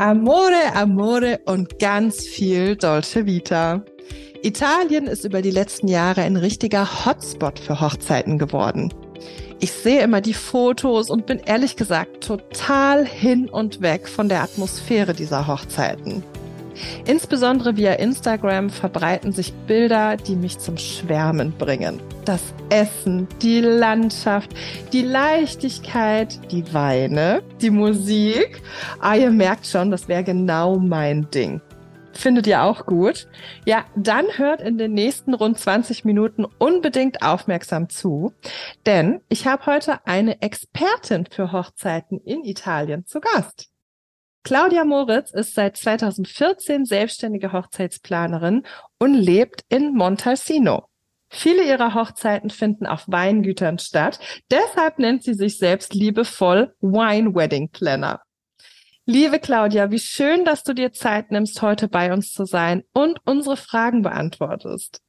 Amore, 0.00 0.76
Amore 0.76 1.40
und 1.44 1.80
ganz 1.80 2.24
viel 2.24 2.76
Dolce 2.76 3.26
Vita. 3.26 3.82
Italien 4.44 5.08
ist 5.08 5.24
über 5.24 5.42
die 5.42 5.50
letzten 5.50 5.88
Jahre 5.88 6.20
ein 6.22 6.36
richtiger 6.36 7.04
Hotspot 7.04 7.58
für 7.58 7.80
Hochzeiten 7.80 8.38
geworden. 8.38 8.94
Ich 9.58 9.72
sehe 9.72 10.02
immer 10.02 10.20
die 10.20 10.34
Fotos 10.34 11.10
und 11.10 11.26
bin 11.26 11.40
ehrlich 11.44 11.74
gesagt 11.74 12.22
total 12.22 13.04
hin 13.04 13.48
und 13.48 13.80
weg 13.80 14.06
von 14.06 14.28
der 14.28 14.42
Atmosphäre 14.44 15.14
dieser 15.14 15.48
Hochzeiten. 15.48 16.22
Insbesondere 17.06 17.76
via 17.76 17.94
Instagram 17.94 18.70
verbreiten 18.70 19.32
sich 19.32 19.52
Bilder, 19.66 20.16
die 20.16 20.36
mich 20.36 20.58
zum 20.58 20.76
Schwärmen 20.76 21.52
bringen. 21.56 22.00
Das 22.24 22.42
Essen, 22.70 23.26
die 23.42 23.60
Landschaft, 23.60 24.50
die 24.92 25.02
Leichtigkeit, 25.02 26.38
die 26.50 26.72
Weine, 26.74 27.42
die 27.60 27.70
Musik. 27.70 28.62
Ah, 29.00 29.14
ihr 29.14 29.30
merkt 29.30 29.66
schon, 29.66 29.90
das 29.90 30.08
wäre 30.08 30.24
genau 30.24 30.78
mein 30.78 31.30
Ding. 31.30 31.60
Findet 32.18 32.48
ihr 32.48 32.64
auch 32.64 32.84
gut? 32.84 33.28
Ja, 33.64 33.84
dann 33.94 34.26
hört 34.36 34.60
in 34.60 34.76
den 34.76 34.92
nächsten 34.92 35.34
rund 35.34 35.56
20 35.56 36.04
Minuten 36.04 36.44
unbedingt 36.58 37.22
aufmerksam 37.22 37.88
zu, 37.88 38.32
denn 38.86 39.20
ich 39.28 39.46
habe 39.46 39.66
heute 39.66 40.04
eine 40.04 40.42
Expertin 40.42 41.26
für 41.30 41.52
Hochzeiten 41.52 42.18
in 42.24 42.42
Italien 42.42 43.06
zu 43.06 43.20
Gast. 43.20 43.70
Claudia 44.44 44.84
Moritz 44.84 45.30
ist 45.32 45.54
seit 45.54 45.76
2014 45.76 46.84
selbstständige 46.84 47.52
Hochzeitsplanerin 47.52 48.64
und 48.98 49.14
lebt 49.14 49.62
in 49.68 49.94
Montalcino. 49.94 50.88
Viele 51.30 51.62
ihrer 51.64 51.94
Hochzeiten 51.94 52.48
finden 52.48 52.86
auf 52.86 53.04
Weingütern 53.06 53.78
statt. 53.78 54.18
Deshalb 54.50 54.98
nennt 54.98 55.22
sie 55.22 55.34
sich 55.34 55.58
selbst 55.58 55.92
liebevoll 55.92 56.74
Wine 56.80 57.34
Wedding 57.34 57.68
Planner. 57.70 58.22
Liebe 59.04 59.38
Claudia, 59.38 59.90
wie 59.90 59.98
schön, 59.98 60.44
dass 60.44 60.62
du 60.62 60.74
dir 60.74 60.92
Zeit 60.92 61.30
nimmst, 61.30 61.62
heute 61.62 61.88
bei 61.88 62.12
uns 62.12 62.32
zu 62.32 62.44
sein 62.44 62.84
und 62.92 63.20
unsere 63.24 63.56
Fragen 63.56 64.02
beantwortest. 64.02 65.00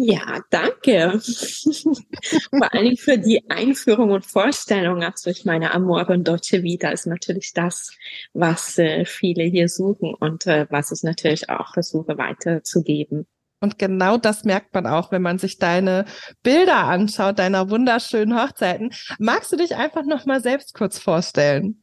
Ja, 0.00 0.40
danke. 0.50 1.18
Vor 1.20 2.72
allem 2.72 2.96
für 2.96 3.18
die 3.18 3.50
Einführung 3.50 4.12
und 4.12 4.24
Vorstellung. 4.24 5.02
Also 5.02 5.30
ich 5.30 5.44
meine, 5.44 5.74
Amor 5.74 6.08
und 6.08 6.28
Dolce 6.28 6.62
Vita 6.62 6.90
ist 6.90 7.06
natürlich 7.06 7.52
das, 7.52 7.90
was 8.32 8.78
äh, 8.78 9.04
viele 9.04 9.42
hier 9.42 9.68
suchen 9.68 10.14
und 10.14 10.46
äh, 10.46 10.66
was 10.70 10.92
ich 10.92 11.02
natürlich 11.02 11.50
auch 11.50 11.72
versuche 11.72 12.16
weiterzugeben. 12.16 13.26
Und 13.60 13.80
genau 13.80 14.18
das 14.18 14.44
merkt 14.44 14.72
man 14.72 14.86
auch, 14.86 15.10
wenn 15.10 15.22
man 15.22 15.38
sich 15.38 15.58
deine 15.58 16.04
Bilder 16.44 16.84
anschaut, 16.84 17.40
deiner 17.40 17.68
wunderschönen 17.68 18.40
Hochzeiten. 18.40 18.92
Magst 19.18 19.50
du 19.50 19.56
dich 19.56 19.74
einfach 19.74 20.04
noch 20.04 20.26
mal 20.26 20.40
selbst 20.40 20.74
kurz 20.74 21.00
vorstellen? 21.00 21.82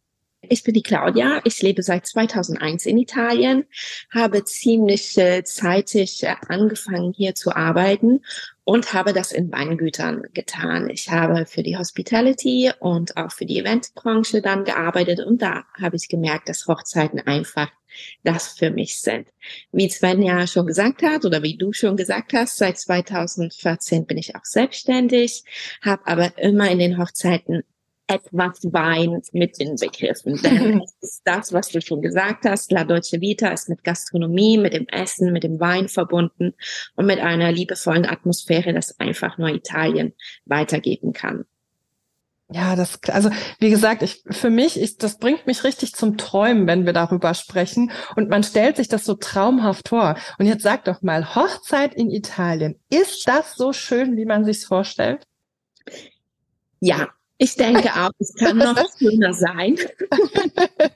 Ich 0.50 0.64
bin 0.64 0.74
die 0.74 0.84
Claudia. 0.84 1.42
Ich 1.44 1.62
lebe 1.62 1.84
seit 1.84 2.06
2001 2.06 2.86
in 2.86 2.98
Italien, 2.98 3.66
habe 4.14 4.44
ziemlich 4.44 5.20
zeitig 5.46 6.24
äh, 6.24 6.36
angefangen 6.48 7.14
hier 7.14 7.36
zu 7.36 7.56
arbeiten 7.56 8.22
und 8.64 8.94
habe 8.94 9.14
das 9.14 9.32
in 9.32 9.52
Weingütern 9.52 10.24
getan. 10.34 10.90
Ich 10.90 11.10
habe 11.10 11.46
für 11.46 11.64
die 11.64 11.78
Hospitality 11.78 12.72
und 12.80 13.16
auch 13.16 13.32
für 13.32 13.46
die 13.46 13.60
Eventbranche 13.60 14.42
dann 14.42 14.66
gearbeitet 14.66 15.20
und 15.20 15.42
da 15.42 15.64
habe 15.80 15.96
ich 15.96 16.10
gemerkt, 16.10 16.50
dass 16.50 16.68
Hochzeiten 16.68 17.20
einfach 17.20 17.70
das 18.24 18.50
für 18.50 18.72
mich 18.72 19.00
sind. 19.00 19.30
Wie 19.72 19.90
Sven 19.90 20.22
ja 20.22 20.48
schon 20.48 20.68
gesagt 20.68 21.04
hat 21.04 21.26
oder 21.26 21.44
wie 21.44 21.58
du 21.58 21.72
schon 21.72 21.96
gesagt 21.96 22.34
hast, 22.34 22.58
seit 22.58 22.78
2014 22.78 24.06
bin 24.06 24.18
ich 24.18 24.36
auch 24.36 24.44
selbstständig, 24.44 25.44
habe 25.82 26.06
aber 26.08 26.38
immer 26.38 26.70
in 26.70 26.80
den 26.80 26.98
Hochzeiten 26.98 27.64
etwas 28.08 28.60
Wein 28.72 29.22
mit 29.32 29.60
den 29.60 29.76
Begriffen. 29.76 30.40
Denn 30.42 30.80
das 30.80 30.96
ist 31.02 31.22
das, 31.26 31.54
was 31.54 31.70
du 31.70 31.82
schon 31.82 32.02
gesagt 32.02 32.46
hast. 32.46 32.72
La 32.72 32.84
Dolce 32.84 33.20
Vita 33.20 33.50
ist 33.50 33.70
mit 33.70 33.84
Gastronomie, 33.84 34.58
mit 34.58 34.74
dem 34.74 34.88
Essen, 34.88 35.34
mit 35.34 35.44
dem 35.44 35.60
Wein 35.60 35.88
verbunden 35.88 36.54
und 36.96 37.06
mit 37.06 37.20
einer 37.20 37.52
liebevollen 37.52 38.06
Atmosphäre, 38.06 38.74
das 38.74 39.00
einfach 39.00 39.38
nur 39.38 39.50
Italien 39.50 40.14
weitergeben 40.46 41.14
kann. 41.14 41.46
Ja, 42.50 42.76
das, 42.76 43.00
also 43.08 43.32
wie 43.60 43.72
gesagt, 43.72 44.04
ich, 44.04 44.22
für 44.30 44.52
mich 44.52 44.80
ist, 44.80 45.02
das 45.02 45.18
bringt 45.18 45.48
mich 45.48 45.64
richtig 45.64 45.96
zum 45.96 46.16
Träumen, 46.16 46.68
wenn 46.68 46.86
wir 46.86 46.94
darüber 46.94 47.34
sprechen. 47.34 47.92
Und 48.16 48.30
man 48.30 48.44
stellt 48.44 48.76
sich 48.78 48.88
das 48.88 49.04
so 49.04 49.16
traumhaft 49.16 49.90
vor. 49.90 50.16
Und 50.38 50.46
jetzt 50.46 50.62
sag 50.62 50.86
doch 50.86 51.02
mal, 51.02 51.34
Hochzeit 51.34 51.96
in 51.96 52.12
Italien, 52.12 52.80
ist 52.92 53.28
das 53.28 53.56
so 53.56 53.74
schön, 53.74 54.16
wie 54.16 54.26
man 54.26 54.46
sich's 54.46 54.66
vorstellt? 54.66 55.26
Ja, 56.80 57.08
ich 57.38 57.56
denke 57.56 57.90
auch, 57.96 58.12
es 58.20 58.34
kann 58.36 58.58
noch 58.58 58.78
schöner 59.00 59.34
sein. 59.34 59.78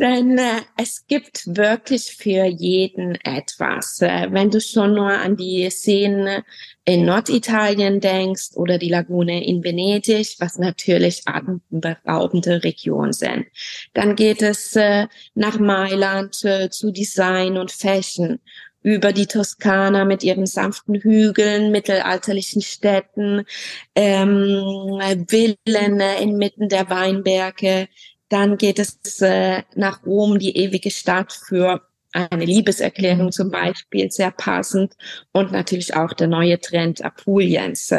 Denn 0.00 0.38
äh, 0.38 0.60
es 0.76 1.06
gibt 1.06 1.56
wirklich 1.56 2.16
für 2.16 2.46
jeden 2.46 3.14
etwas. 3.24 4.00
Äh, 4.00 4.26
wenn 4.32 4.50
du 4.50 4.60
schon 4.60 4.94
nur 4.94 5.10
an 5.10 5.36
die 5.36 5.70
Szenen 5.70 6.42
in 6.84 7.04
Norditalien 7.04 8.00
denkst 8.00 8.56
oder 8.56 8.78
die 8.78 8.88
Lagune 8.88 9.46
in 9.46 9.62
Venedig, 9.62 10.34
was 10.40 10.58
natürlich 10.58 11.22
atemberaubende 11.26 12.64
Regionen 12.64 13.12
sind, 13.12 13.46
dann 13.92 14.16
geht 14.16 14.42
es 14.42 14.74
äh, 14.74 15.06
nach 15.34 15.60
Mailand 15.60 16.44
äh, 16.44 16.70
zu 16.70 16.90
Design 16.90 17.56
und 17.56 17.70
Fashion 17.70 18.40
über 18.84 19.12
die 19.12 19.26
Toskana 19.26 20.04
mit 20.04 20.22
ihren 20.22 20.46
sanften 20.46 20.94
Hügeln, 20.94 21.72
mittelalterlichen 21.72 22.60
Städten, 22.60 23.44
ähm, 23.96 25.00
Villen 25.26 26.00
äh, 26.00 26.22
inmitten 26.22 26.68
der 26.68 26.90
Weinberge. 26.90 27.88
Dann 28.28 28.58
geht 28.58 28.78
es 28.78 29.20
äh, 29.22 29.62
nach 29.74 30.04
Rom, 30.04 30.38
die 30.38 30.56
ewige 30.56 30.90
Stadt 30.90 31.32
für 31.32 31.80
eine 32.12 32.44
Liebeserklärung 32.44 33.32
zum 33.32 33.50
Beispiel, 33.50 34.12
sehr 34.12 34.30
passend. 34.30 34.92
Und 35.32 35.50
natürlich 35.50 35.96
auch 35.96 36.12
der 36.12 36.28
neue 36.28 36.60
Trend 36.60 37.02
Apuliens. 37.02 37.92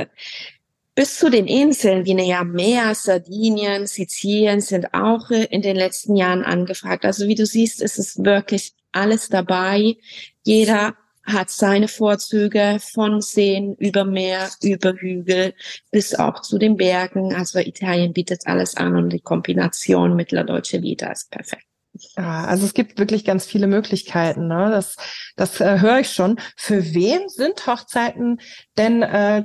Bis 0.94 1.18
zu 1.18 1.30
den 1.32 1.48
Inseln 1.48 2.06
wie 2.06 2.14
Nea 2.14 2.44
Meer, 2.44 2.94
Sardinien, 2.94 3.88
Sizilien 3.88 4.62
sind 4.62 4.94
auch 4.94 5.32
äh, 5.32 5.46
in 5.46 5.64
den 5.64 5.76
letzten 5.76 6.16
Jahren 6.16 6.44
angefragt. 6.44 7.06
Also 7.06 7.28
wie 7.28 7.36
du 7.36 7.48
siehst, 7.48 7.82
ist 7.82 7.98
es 7.98 8.24
wirklich 8.24 8.74
alles 8.92 9.30
dabei. 9.30 9.98
Jeder 10.46 10.96
hat 11.26 11.50
seine 11.50 11.88
Vorzüge 11.88 12.78
von 12.80 13.20
Seen 13.20 13.76
über 13.76 14.06
Meer, 14.06 14.48
über 14.62 14.94
Hügel 14.94 15.56
bis 15.92 16.14
auch 16.14 16.42
zu 16.42 16.60
den 16.60 16.78
Bergen. 16.78 17.34
Also 17.34 17.58
Italien 17.60 18.14
bietet 18.14 18.46
alles 18.46 18.78
an 18.78 18.96
und 18.96 19.10
die 19.10 19.22
Kombination 19.22 20.16
mit 20.16 20.32
La 20.32 20.44
Dolce 20.44 20.84
Vita 20.84 21.12
ist 21.12 21.32
perfekt. 21.32 21.66
Ja, 22.18 22.44
also 22.44 22.66
es 22.66 22.74
gibt 22.74 23.00
wirklich 23.00 23.26
ganz 23.26 23.46
viele 23.46 23.68
Möglichkeiten. 23.68 24.48
Ne? 24.48 24.70
Das, 24.70 24.98
das 25.36 25.60
äh, 25.62 25.80
höre 25.80 26.02
ich 26.02 26.12
schon. 26.12 26.40
Für 26.56 26.94
wen 26.94 27.28
sind 27.30 27.66
Hochzeiten 27.66 28.40
denn 28.78 29.02
äh, 29.02 29.44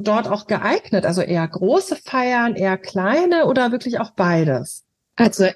dort 0.00 0.28
auch 0.28 0.46
geeignet? 0.46 1.06
Also 1.06 1.22
eher 1.22 1.46
große 1.48 1.96
Feiern, 1.96 2.56
eher 2.56 2.76
kleine 2.76 3.46
oder 3.46 3.72
wirklich 3.72 4.00
auch 4.00 4.10
beides? 4.10 4.84
Also 5.14 5.46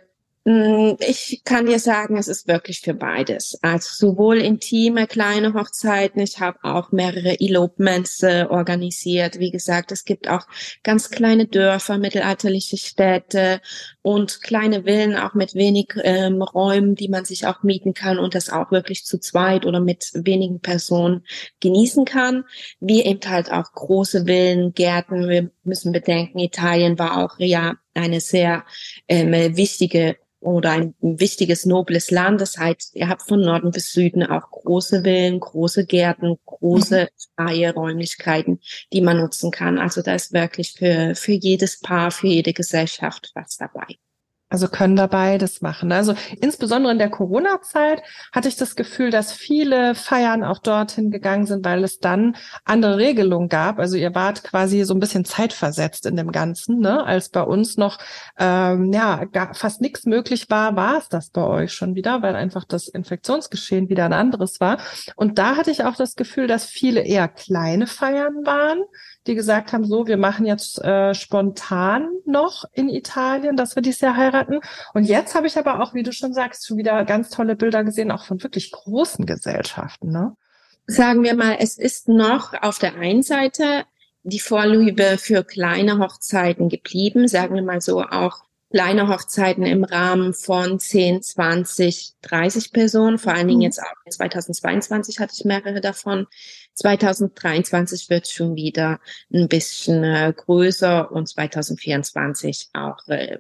ich 0.45 1.43
kann 1.45 1.67
dir 1.67 1.79
sagen, 1.79 2.17
es 2.17 2.27
ist 2.27 2.49
wirklich 2.49 2.81
für 2.81 2.95
beides. 2.95 3.59
Also 3.61 3.91
sowohl 3.93 4.39
intime 4.39 5.07
kleine 5.07 5.53
Hochzeiten, 5.53 6.23
ich 6.23 6.41
habe 6.41 6.59
auch 6.63 6.93
mehrere 6.93 7.39
Elopements 7.39 8.23
äh, 8.23 8.47
organisiert. 8.49 9.39
Wie 9.39 9.51
gesagt, 9.51 9.93
es 9.93 10.07
gibt 10.07 10.31
auch 10.31 10.47
ganz 10.83 11.11
kleine 11.11 11.47
Dörfer, 11.47 11.99
mittelalterliche 11.99 12.79
Städte 12.79 13.61
und 14.01 14.41
kleine 14.41 14.85
Villen 14.85 15.15
auch 15.15 15.35
mit 15.35 15.55
wenig 15.55 15.93
ähm, 16.03 16.41
Räumen, 16.41 16.95
die 16.95 17.09
man 17.09 17.27
sich 17.27 17.47
auch 17.47 17.63
mieten 17.63 17.93
kann 17.93 18.19
und 18.19 18.35
das 18.35 18.49
auch 18.49 18.71
wirklich 18.71 19.05
zu 19.05 19.21
zweit 19.21 19.67
oder 19.67 19.81
mit 19.81 20.11
wenigen 20.15 20.61
Personen 20.61 21.27
genießen 21.61 22.07
kann. 22.07 22.45
Wie 22.81 23.03
eben 23.03 23.21
halt 23.29 23.53
auch 23.53 23.71
große 23.73 24.25
Villen, 24.25 24.73
Gärten. 24.73 25.29
Wir 25.29 25.51
müssen 25.65 25.93
bedenken, 25.93 26.39
Italien 26.39 26.99
war 26.99 27.23
auch 27.23 27.39
ja 27.39 27.75
eine 27.93 28.21
sehr 28.21 28.65
ähm, 29.09 29.33
wichtige 29.57 30.17
oder 30.41 30.71
ein 30.71 30.95
wichtiges, 31.01 31.67
nobles 31.67 32.11
Land. 32.11 32.41
Das 32.41 32.57
heißt, 32.57 32.97
ihr 32.97 33.09
habt 33.09 33.23
von 33.23 33.41
Norden 33.41 33.71
bis 33.71 33.93
Süden 33.93 34.25
auch 34.25 34.51
große 34.51 35.03
Villen, 35.03 35.41
große 35.41 35.87
Gärten, 35.87 36.37
große 36.47 37.03
mhm. 37.03 37.09
freie 37.37 37.75
Räumlichkeiten, 37.75 38.61
die 38.93 39.03
man 39.03 39.19
nutzen 39.19 39.51
kann. 39.51 39.79
Also 39.79 40.03
da 40.03 40.15
ist 40.15 40.33
wirklich 40.33 40.73
für, 40.73 41.15
für 41.15 41.33
jedes 41.33 41.81
Paar, 41.81 42.11
für 42.11 42.29
jede 42.29 42.53
Gesellschaft 42.53 43.31
was 43.35 43.57
dabei. 43.57 43.87
Also 44.51 44.67
können 44.67 44.97
da 44.97 45.07
beides 45.07 45.63
machen. 45.63 45.93
Also 45.93 46.15
insbesondere 46.41 46.93
in 46.93 46.99
der 46.99 47.09
Corona-Zeit 47.09 48.03
hatte 48.33 48.49
ich 48.49 48.57
das 48.57 48.75
Gefühl, 48.75 49.11
dass 49.11 49.33
viele 49.33 49.95
Feiern 49.95 50.43
auch 50.43 50.59
dorthin 50.59 51.13
gegangen 51.13 51.47
sind, 51.47 51.65
weil 51.65 51.85
es 51.85 52.01
dann 52.01 52.35
andere 52.65 52.99
Regelungen 52.99 53.49
gab. 53.49 53.79
Also 53.79 53.97
ihr 53.97 54.13
wart 54.17 54.43
quasi 54.43 54.83
so 54.83 54.93
ein 54.93 54.99
bisschen 54.99 55.25
zeitversetzt 55.25 56.05
in 56.05 56.17
dem 56.17 56.33
Ganzen, 56.33 56.81
ne? 56.81 57.05
Als 57.05 57.29
bei 57.29 57.43
uns 57.43 57.77
noch 57.77 57.99
ähm, 58.39 58.93
ja 58.93 59.25
gar, 59.25 59.55
fast 59.55 59.81
nichts 59.81 60.05
möglich 60.05 60.51
war, 60.51 60.75
war 60.75 60.99
es 60.99 61.09
das 61.09 61.31
bei 61.31 61.45
euch 61.45 61.73
schon 61.73 61.95
wieder, 61.95 62.21
weil 62.23 62.35
einfach 62.35 62.65
das 62.65 62.89
Infektionsgeschehen 62.89 63.89
wieder 63.89 64.05
ein 64.05 64.13
anderes 64.13 64.61
war. 64.61 64.79
Und 65.15 65.39
da 65.39 65.57
hatte 65.57 65.71
ich 65.71 65.85
auch 65.85 65.95
das 65.95 66.17
Gefühl, 66.17 66.49
dass 66.49 66.65
viele 66.65 67.03
eher 67.03 67.29
kleine 67.29 67.87
Feiern 67.87 68.45
waren, 68.45 68.83
die 69.31 69.37
gesagt 69.37 69.73
haben, 69.73 69.85
so, 69.85 70.09
wir 70.09 70.17
machen 70.17 70.45
jetzt 70.45 70.83
äh, 70.83 71.15
spontan 71.15 72.09
noch 72.27 72.65
in 72.73 72.89
Italien, 72.89 73.57
dass 73.57 73.77
wir 73.77 73.83
dieses 73.83 74.01
Jahr 74.01 74.17
heiraten. 74.17 74.59
Und 74.93 75.05
jetzt 75.05 75.37
habe 75.37 75.47
ich 75.47 75.57
aber 75.57 75.81
auch, 75.81 75.95
wie 75.95 76.03
du 76.03 76.13
schon 76.13 76.35
sagst, 76.35 76.67
schon 76.67 76.77
wieder 76.77 77.05
ganz 77.05 77.31
tolle 77.31 77.55
Bilder 77.55 77.85
gesehen, 77.85 78.11
auch 78.11 78.25
von 78.25 78.43
wirklich 78.43 78.73
großen 78.73 79.27
Gesellschaften, 79.27 80.11
ne? 80.11 80.37
Sagen 80.87 81.23
wir 81.23 81.37
mal, 81.37 81.57
es 81.61 81.79
ist 81.79 82.09
noch 82.09 82.53
auf 82.61 82.81
der 82.81 82.97
einen 82.97 83.23
Seite 83.23 83.85
die 84.25 84.41
Vorliebe 84.41 85.17
für 85.19 85.45
kleine 85.45 85.99
Hochzeiten 85.99 86.69
geblieben, 86.69 87.29
sagen 87.29 87.55
wir 87.55 87.63
mal 87.63 87.81
so 87.81 88.03
auch 88.03 88.43
kleine 88.71 89.09
Hochzeiten 89.09 89.65
im 89.65 89.85
Rahmen 89.85 90.33
von 90.33 90.79
10, 90.79 91.23
20, 91.23 92.15
30 92.23 92.73
Personen. 92.73 93.19
Vor 93.19 93.35
allen 93.35 93.49
Dingen 93.49 93.59
mhm. 93.59 93.65
jetzt 93.65 93.81
auch 93.81 94.11
2022 94.11 95.19
hatte 95.19 95.35
ich 95.37 95.45
mehrere 95.45 95.81
davon. 95.81 96.27
2023 96.75 98.11
wird 98.11 98.29
schon 98.29 98.55
wieder 98.55 99.01
ein 99.33 99.49
bisschen 99.49 100.05
äh, 100.05 100.33
größer 100.35 101.11
und 101.11 101.29
2024 101.29 102.71
auch 102.73 103.07
äh, 103.09 103.39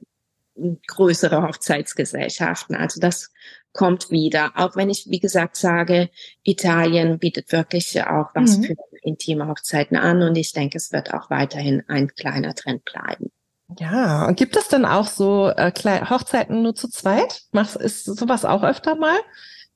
größere 0.88 1.42
Hochzeitsgesellschaften. 1.42 2.74
Also 2.74 3.00
das 3.00 3.30
kommt 3.72 4.10
wieder. 4.10 4.52
Auch 4.56 4.76
wenn 4.76 4.90
ich, 4.90 5.08
wie 5.08 5.20
gesagt, 5.20 5.56
sage, 5.56 6.10
Italien 6.42 7.18
bietet 7.18 7.52
wirklich 7.52 8.02
auch 8.02 8.30
was 8.34 8.58
mhm. 8.58 8.64
für 8.64 8.74
intime 9.02 9.46
Hochzeiten 9.46 9.96
an 9.96 10.22
und 10.22 10.36
ich 10.36 10.52
denke, 10.52 10.76
es 10.76 10.92
wird 10.92 11.14
auch 11.14 11.30
weiterhin 11.30 11.82
ein 11.88 12.08
kleiner 12.08 12.54
Trend 12.54 12.84
bleiben. 12.84 13.30
Ja, 13.78 14.26
und 14.26 14.36
gibt 14.36 14.56
es 14.56 14.68
denn 14.68 14.84
auch 14.84 15.06
so 15.06 15.48
äh, 15.48 15.72
Hochzeiten 15.72 16.62
nur 16.62 16.74
zu 16.74 16.88
zweit? 16.88 17.42
Machst, 17.52 17.76
ist 17.76 18.04
sowas 18.04 18.44
auch 18.44 18.62
öfter 18.62 18.96
mal, 18.96 19.18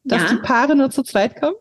dass 0.05 0.23
ja. 0.23 0.29
die 0.31 0.43
Paare 0.43 0.75
nur 0.76 0.91
zu 0.91 1.02
zweit 1.02 1.41
kommen? 1.41 1.56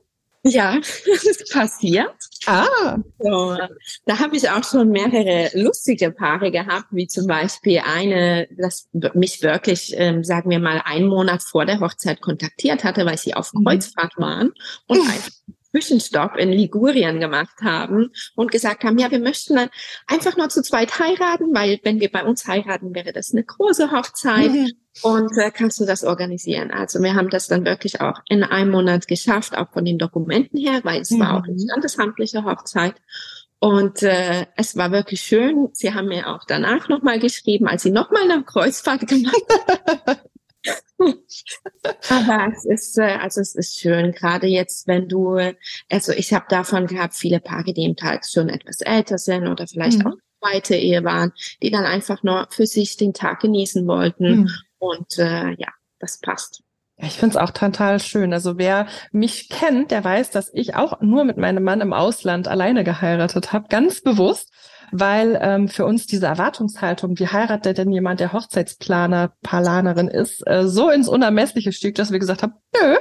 Ja, 0.45 0.75
das 1.25 1.49
passiert. 1.51 2.13
Ah. 2.45 2.97
So, 3.19 3.57
da 4.05 4.19
habe 4.19 4.35
ich 4.35 4.49
auch 4.49 4.63
schon 4.63 4.89
mehrere 4.89 5.49
lustige 5.53 6.11
Paare 6.11 6.51
gehabt, 6.51 6.87
wie 6.91 7.07
zum 7.07 7.27
Beispiel 7.27 7.81
eine, 7.85 8.47
das 8.57 8.89
mich 9.13 9.41
wirklich, 9.41 9.93
ähm, 9.95 10.23
sagen 10.25 10.49
wir 10.49 10.59
mal, 10.59 10.81
einen 10.83 11.07
Monat 11.07 11.43
vor 11.43 11.65
der 11.65 11.79
Hochzeit 11.79 12.19
kontaktiert 12.19 12.83
hatte, 12.83 13.05
weil 13.05 13.17
sie 13.17 13.33
auf 13.33 13.53
mhm. 13.53 13.63
Kreuzfahrt 13.63 14.17
waren 14.17 14.51
und 14.87 14.99
einfach 15.09 15.31
Zwischenstopp 15.73 16.37
in 16.37 16.51
Ligurien 16.51 17.19
gemacht 17.19 17.61
haben 17.61 18.11
und 18.35 18.51
gesagt 18.51 18.83
haben, 18.83 18.99
ja, 18.99 19.09
wir 19.09 19.19
möchten 19.19 19.55
dann 19.55 19.69
einfach 20.05 20.37
nur 20.37 20.49
zu 20.49 20.61
zweit 20.61 20.99
heiraten, 20.99 21.53
weil 21.53 21.79
wenn 21.83 21.99
wir 21.99 22.11
bei 22.11 22.23
uns 22.23 22.47
heiraten, 22.47 22.93
wäre 22.93 23.11
das 23.11 23.31
eine 23.31 23.43
große 23.43 23.91
Hochzeit. 23.91 24.51
Mhm. 24.51 24.71
Und 25.01 25.35
äh, 25.39 25.49
kannst 25.49 25.79
du 25.79 25.85
das 25.85 26.03
organisieren? 26.03 26.69
Also 26.69 27.01
wir 27.01 27.15
haben 27.15 27.31
das 27.31 27.47
dann 27.47 27.65
wirklich 27.65 28.01
auch 28.01 28.19
in 28.29 28.43
einem 28.43 28.69
Monat 28.69 29.07
geschafft, 29.07 29.57
auch 29.57 29.71
von 29.73 29.83
den 29.83 29.97
Dokumenten 29.97 30.59
her, 30.59 30.81
weil 30.83 31.01
es 31.01 31.09
mhm. 31.09 31.19
war 31.21 31.37
auch 31.37 31.43
eine 31.43 31.53
mhm. 31.53 31.67
standesamtliche 31.67 32.43
Hochzeit. 32.43 32.93
Und 33.59 34.03
äh, 34.03 34.45
es 34.55 34.75
war 34.75 34.91
wirklich 34.91 35.21
schön. 35.21 35.69
Sie 35.71 35.93
haben 35.93 36.09
mir 36.09 36.27
auch 36.27 36.43
danach 36.45 36.89
nochmal 36.89 37.17
geschrieben, 37.17 37.67
als 37.67 37.81
sie 37.81 37.91
nochmal 37.91 38.29
eine 38.29 38.43
Kreuzfahrt 38.43 39.07
gemacht 39.07 39.35
haben. 39.49 40.19
Aber 42.09 42.53
es 42.53 42.65
ist, 42.65 42.97
äh, 42.97 43.17
also 43.21 43.41
es 43.41 43.55
ist 43.55 43.79
schön, 43.79 44.11
gerade 44.13 44.47
jetzt, 44.47 44.87
wenn 44.87 45.09
du, 45.09 45.37
also 45.89 46.13
ich 46.13 46.33
habe 46.33 46.45
davon 46.49 46.87
gehabt, 46.87 47.15
viele 47.15 47.39
Paare, 47.39 47.73
die 47.73 47.83
im 47.83 47.95
Tag 47.95 48.25
schon 48.25 48.49
etwas 48.49 48.81
älter 48.81 49.17
sind 49.17 49.47
oder 49.47 49.67
vielleicht 49.67 49.99
mhm. 49.99 50.07
auch 50.07 50.13
zweite 50.43 50.75
Ehe 50.75 51.03
waren, 51.03 51.33
die 51.61 51.71
dann 51.71 51.85
einfach 51.85 52.23
nur 52.23 52.47
für 52.51 52.65
sich 52.65 52.97
den 52.97 53.13
Tag 53.13 53.41
genießen 53.41 53.87
wollten. 53.87 54.41
Mhm. 54.41 54.49
Und 54.79 55.17
äh, 55.17 55.51
ja, 55.51 55.69
das 55.99 56.19
passt. 56.19 56.61
Ja, 56.97 57.07
ich 57.07 57.13
finde 57.13 57.37
es 57.37 57.41
auch 57.41 57.51
total 57.51 57.99
schön. 57.99 58.33
Also 58.33 58.57
wer 58.57 58.87
mich 59.11 59.49
kennt, 59.49 59.91
der 59.91 60.03
weiß, 60.03 60.31
dass 60.31 60.51
ich 60.53 60.75
auch 60.75 61.01
nur 61.01 61.23
mit 61.23 61.37
meinem 61.37 61.63
Mann 61.63 61.81
im 61.81 61.93
Ausland 61.93 62.47
alleine 62.47 62.83
geheiratet 62.83 63.51
habe, 63.51 63.67
ganz 63.69 64.01
bewusst 64.01 64.51
weil 64.93 65.39
ähm, 65.41 65.67
für 65.67 65.85
uns 65.85 66.05
diese 66.05 66.27
Erwartungshaltung, 66.27 67.17
wie 67.17 67.27
heiratet 67.27 67.79
denn 67.79 67.91
jemand, 67.91 68.19
der 68.19 68.31
Hochzeitsplaner, 68.31 69.33
Parlanerin 69.41 70.07
ist, 70.07 70.45
äh, 70.47 70.67
so 70.67 70.89
ins 70.89 71.09
Unermessliche 71.09 71.71
stieg, 71.71 71.95
dass 71.95 72.11
wir 72.11 72.19
gesagt 72.19 72.43
haben, 72.43 72.53
nö, 72.79 72.95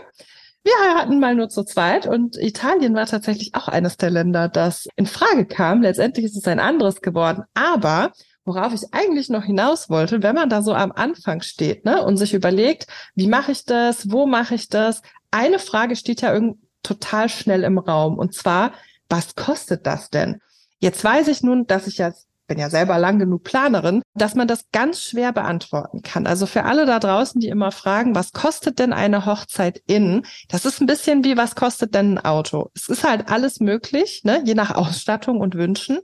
wir 0.65 0.73
heiraten 0.83 1.19
mal 1.19 1.35
nur 1.35 1.49
zu 1.49 1.65
zweit 1.65 2.07
und 2.07 2.37
Italien 2.37 2.95
war 2.95 3.07
tatsächlich 3.07 3.55
auch 3.55 3.69
eines 3.69 3.97
der 3.97 4.11
Länder, 4.11 4.49
das 4.49 4.87
in 4.97 5.07
Frage 5.07 5.45
kam. 5.45 5.83
Letztendlich 5.83 6.27
ist 6.27 6.37
es 6.37 6.47
ein 6.47 6.61
anderes 6.61 7.01
geworden, 7.01 7.43
aber 7.55 8.13
worauf 8.45 8.73
ich 8.73 8.93
eigentlich 8.93 9.29
noch 9.29 9.45
hinaus 9.45 9.91
wollte, 9.91 10.23
wenn 10.23 10.35
man 10.35 10.49
da 10.49 10.63
so 10.63 10.73
am 10.73 10.93
Anfang 10.93 11.43
steht 11.43 11.85
ne, 11.85 12.05
und 12.05 12.17
sich 12.17 12.33
überlegt, 12.33 12.87
wie 13.15 13.27
mache 13.27 13.53
ich 13.53 13.65
das, 13.65 14.11
wo 14.11 14.27
mache 14.27 14.55
ich 14.55 14.69
das, 14.69 15.03
eine 15.31 15.59
Frage 15.59 15.97
steht 15.97 16.23
ja 16.23 16.33
irgend 16.33 16.59
total 16.83 17.29
schnell 17.29 17.65
im 17.65 17.79
Raum 17.79 18.19
und 18.19 18.35
zwar, 18.35 18.73
was 19.09 19.35
kostet 19.35 19.87
das 19.87 20.11
denn? 20.11 20.41
Jetzt 20.83 21.05
weiß 21.05 21.29
ich 21.29 21.45
nun, 21.45 21.69
dass 21.69 21.87
ich 21.87 21.99
ja 21.99 22.13
bin 22.49 22.59
ja 22.59 22.69
selber 22.69 22.99
lang 22.99 23.21
genug 23.21 23.45
Planerin, 23.45 24.03
dass 24.15 24.35
man 24.35 24.49
das 24.49 24.69
ganz 24.73 25.01
schwer 25.01 25.33
beantworten 25.33 26.03
kann. 26.03 26.27
Also 26.27 26.45
für 26.47 26.65
alle 26.65 26.87
da 26.87 26.99
draußen, 26.99 27.41
die 27.41 27.49
immer 27.49 27.71
fragen, 27.71 28.17
was 28.17 28.33
kostet 28.33 28.81
denn 28.81 28.93
eine 28.93 29.25
Hochzeit 29.25 29.81
in? 29.87 30.27
Das 30.49 30.67
ist 30.67 30.81
ein 30.81 30.89
bisschen 30.89 31.23
wie, 31.23 31.37
was 31.37 31.55
kostet 31.55 31.95
denn 31.95 32.15
ein 32.15 32.25
Auto? 32.25 32.71
Es 32.75 32.89
ist 32.89 33.05
halt 33.05 33.31
alles 33.31 33.61
möglich, 33.61 34.23
ne? 34.25 34.43
je 34.45 34.55
nach 34.55 34.75
Ausstattung 34.75 35.41
und 35.41 35.55
Wünschen. 35.55 36.01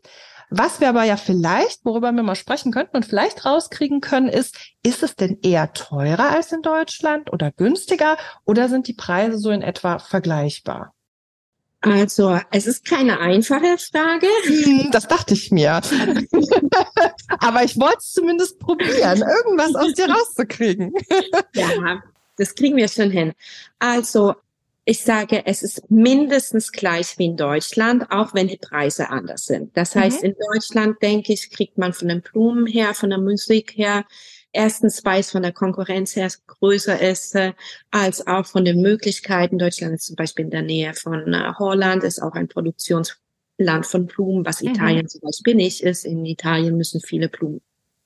Was 0.49 0.81
wir 0.81 0.89
aber 0.89 1.03
ja 1.03 1.17
vielleicht, 1.17 1.85
worüber 1.85 2.13
wir 2.13 2.23
mal 2.23 2.37
sprechen 2.37 2.71
könnten 2.71 2.97
und 2.97 3.05
vielleicht 3.05 3.45
rauskriegen 3.45 4.01
können, 4.01 4.29
ist, 4.29 4.57
ist 4.85 5.03
es 5.03 5.17
denn 5.17 5.41
eher 5.43 5.73
teurer 5.73 6.31
als 6.31 6.53
in 6.53 6.63
Deutschland 6.63 7.33
oder 7.33 7.51
günstiger 7.51 8.17
oder 8.47 8.69
sind 8.69 8.87
die 8.87 8.95
Preise 8.95 9.39
so 9.39 9.51
in 9.51 9.61
etwa 9.61 9.99
vergleichbar? 9.99 10.95
Also, 11.81 12.41
es 12.51 12.67
ist 12.67 12.85
keine 12.85 13.21
einfache 13.21 13.79
Frage. 13.79 14.27
Hm, 14.45 14.91
das 14.91 15.07
dachte 15.07 15.35
ich 15.35 15.53
mir. 15.53 15.81
Aber 17.39 17.63
ich 17.63 17.79
wollte 17.79 17.99
es 17.99 18.13
zumindest 18.13 18.59
probieren, 18.59 19.23
irgendwas 19.23 19.75
aus 19.77 19.95
dir 19.95 20.11
rauszukriegen. 20.11 20.93
ja, 21.55 22.03
das 22.37 22.55
kriegen 22.55 22.77
wir 22.77 22.89
schon 22.89 23.11
hin. 23.11 23.33
Also, 23.79 24.35
ich 24.85 25.03
sage, 25.03 25.43
es 25.45 25.63
ist 25.63 25.91
mindestens 25.91 26.73
gleich 26.73 27.19
wie 27.19 27.27
in 27.27 27.37
Deutschland, 27.37 28.11
auch 28.11 28.33
wenn 28.33 28.49
die 28.49 28.57
Preise 28.57 29.11
anders 29.11 29.45
sind. 29.45 29.77
Das 29.77 29.95
heißt, 29.95 30.23
mhm. 30.23 30.31
in 30.31 30.37
Deutschland, 30.51 31.03
denke 31.03 31.35
ich, 31.35 31.51
kriegt 31.51 31.77
man 31.77 31.93
von 31.93 32.09
den 32.09 32.23
Blumen 32.23 32.67
her, 32.67 32.95
von 32.95 33.11
der 33.11 33.21
Musik 33.21 33.77
her, 33.77 34.05
erstens, 34.53 35.05
weil 35.05 35.21
es 35.21 35.31
von 35.31 35.43
der 35.43 35.53
Konkurrenz 35.53 36.17
her 36.17 36.31
größer 36.47 37.01
ist, 37.01 37.35
äh, 37.35 37.53
als 37.91 38.27
auch 38.27 38.47
von 38.47 38.65
den 38.65 38.81
Möglichkeiten. 38.81 39.59
Deutschland 39.59 39.95
ist 39.95 40.07
zum 40.07 40.17
Beispiel 40.17 40.47
in 40.47 40.51
der 40.51 40.63
Nähe 40.63 40.95
von 40.95 41.33
äh, 41.33 41.53
Holland, 41.59 42.05
ist 42.05 42.23
auch 42.23 42.33
ein 42.33 42.49
Produktionsland 42.49 43.87
von 43.87 44.07
Blumen, 44.07 44.45
was 44.45 44.63
mhm. 44.63 44.71
Italien 44.71 45.09
zum 45.09 45.21
Beispiel 45.21 45.55
nicht 45.55 45.83
ist. 45.83 46.05
In 46.05 46.25
Italien 46.25 46.77
müssen 46.77 47.01
viele 47.01 47.29
Blumen 47.29 47.61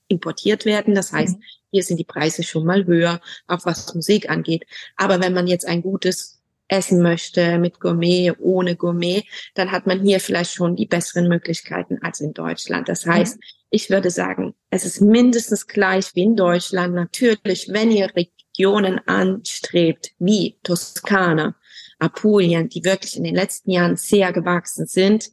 importiert 0.08 0.64
werden. 0.64 0.94
Das 0.94 1.12
heißt, 1.12 1.38
mhm. 1.38 1.42
hier 1.70 1.82
sind 1.82 1.98
die 1.98 2.04
Preise 2.04 2.42
schon 2.42 2.66
mal 2.66 2.86
höher, 2.86 3.20
auch 3.46 3.64
was 3.64 3.94
Musik 3.94 4.30
angeht. 4.30 4.64
Aber 4.96 5.20
wenn 5.20 5.32
man 5.34 5.46
jetzt 5.46 5.66
ein 5.66 5.82
gutes 5.82 6.38
essen 6.68 7.02
möchte 7.02 7.58
mit 7.58 7.80
Gourmet, 7.80 8.32
ohne 8.38 8.76
Gourmet, 8.76 9.25
dann 9.54 9.72
hat 9.72 9.87
man 9.87 10.00
hier 10.00 10.20
vielleicht 10.20 10.52
schon 10.52 10.75
die 10.75 10.87
besseren 10.87 11.28
Möglichkeiten 11.28 11.99
als 12.02 12.20
in 12.20 12.32
Deutschland. 12.32 12.88
Das 12.88 13.04
heißt, 13.04 13.38
ich 13.70 13.90
würde 13.90 14.11
sagen, 14.11 14.54
es 14.73 14.87
ist 14.87 15.02
mindestens 15.02 15.67
gleich 15.67 16.14
wie 16.14 16.23
in 16.23 16.35
Deutschland. 16.35 16.95
Natürlich, 16.95 17.69
wenn 17.69 17.91
ihr 17.91 18.11
Regionen 18.17 19.07
anstrebt, 19.07 20.12
wie 20.19 20.57
Toskana, 20.62 21.55
Apulien, 21.99 22.71
die 22.71 22.83
wirklich 22.83 23.19
in 23.19 23.25
den 23.25 23.35
letzten 23.35 23.71
Jahren 23.71 23.97
sehr 23.97 24.33
gewachsen 24.33 24.87
sind, 24.87 25.31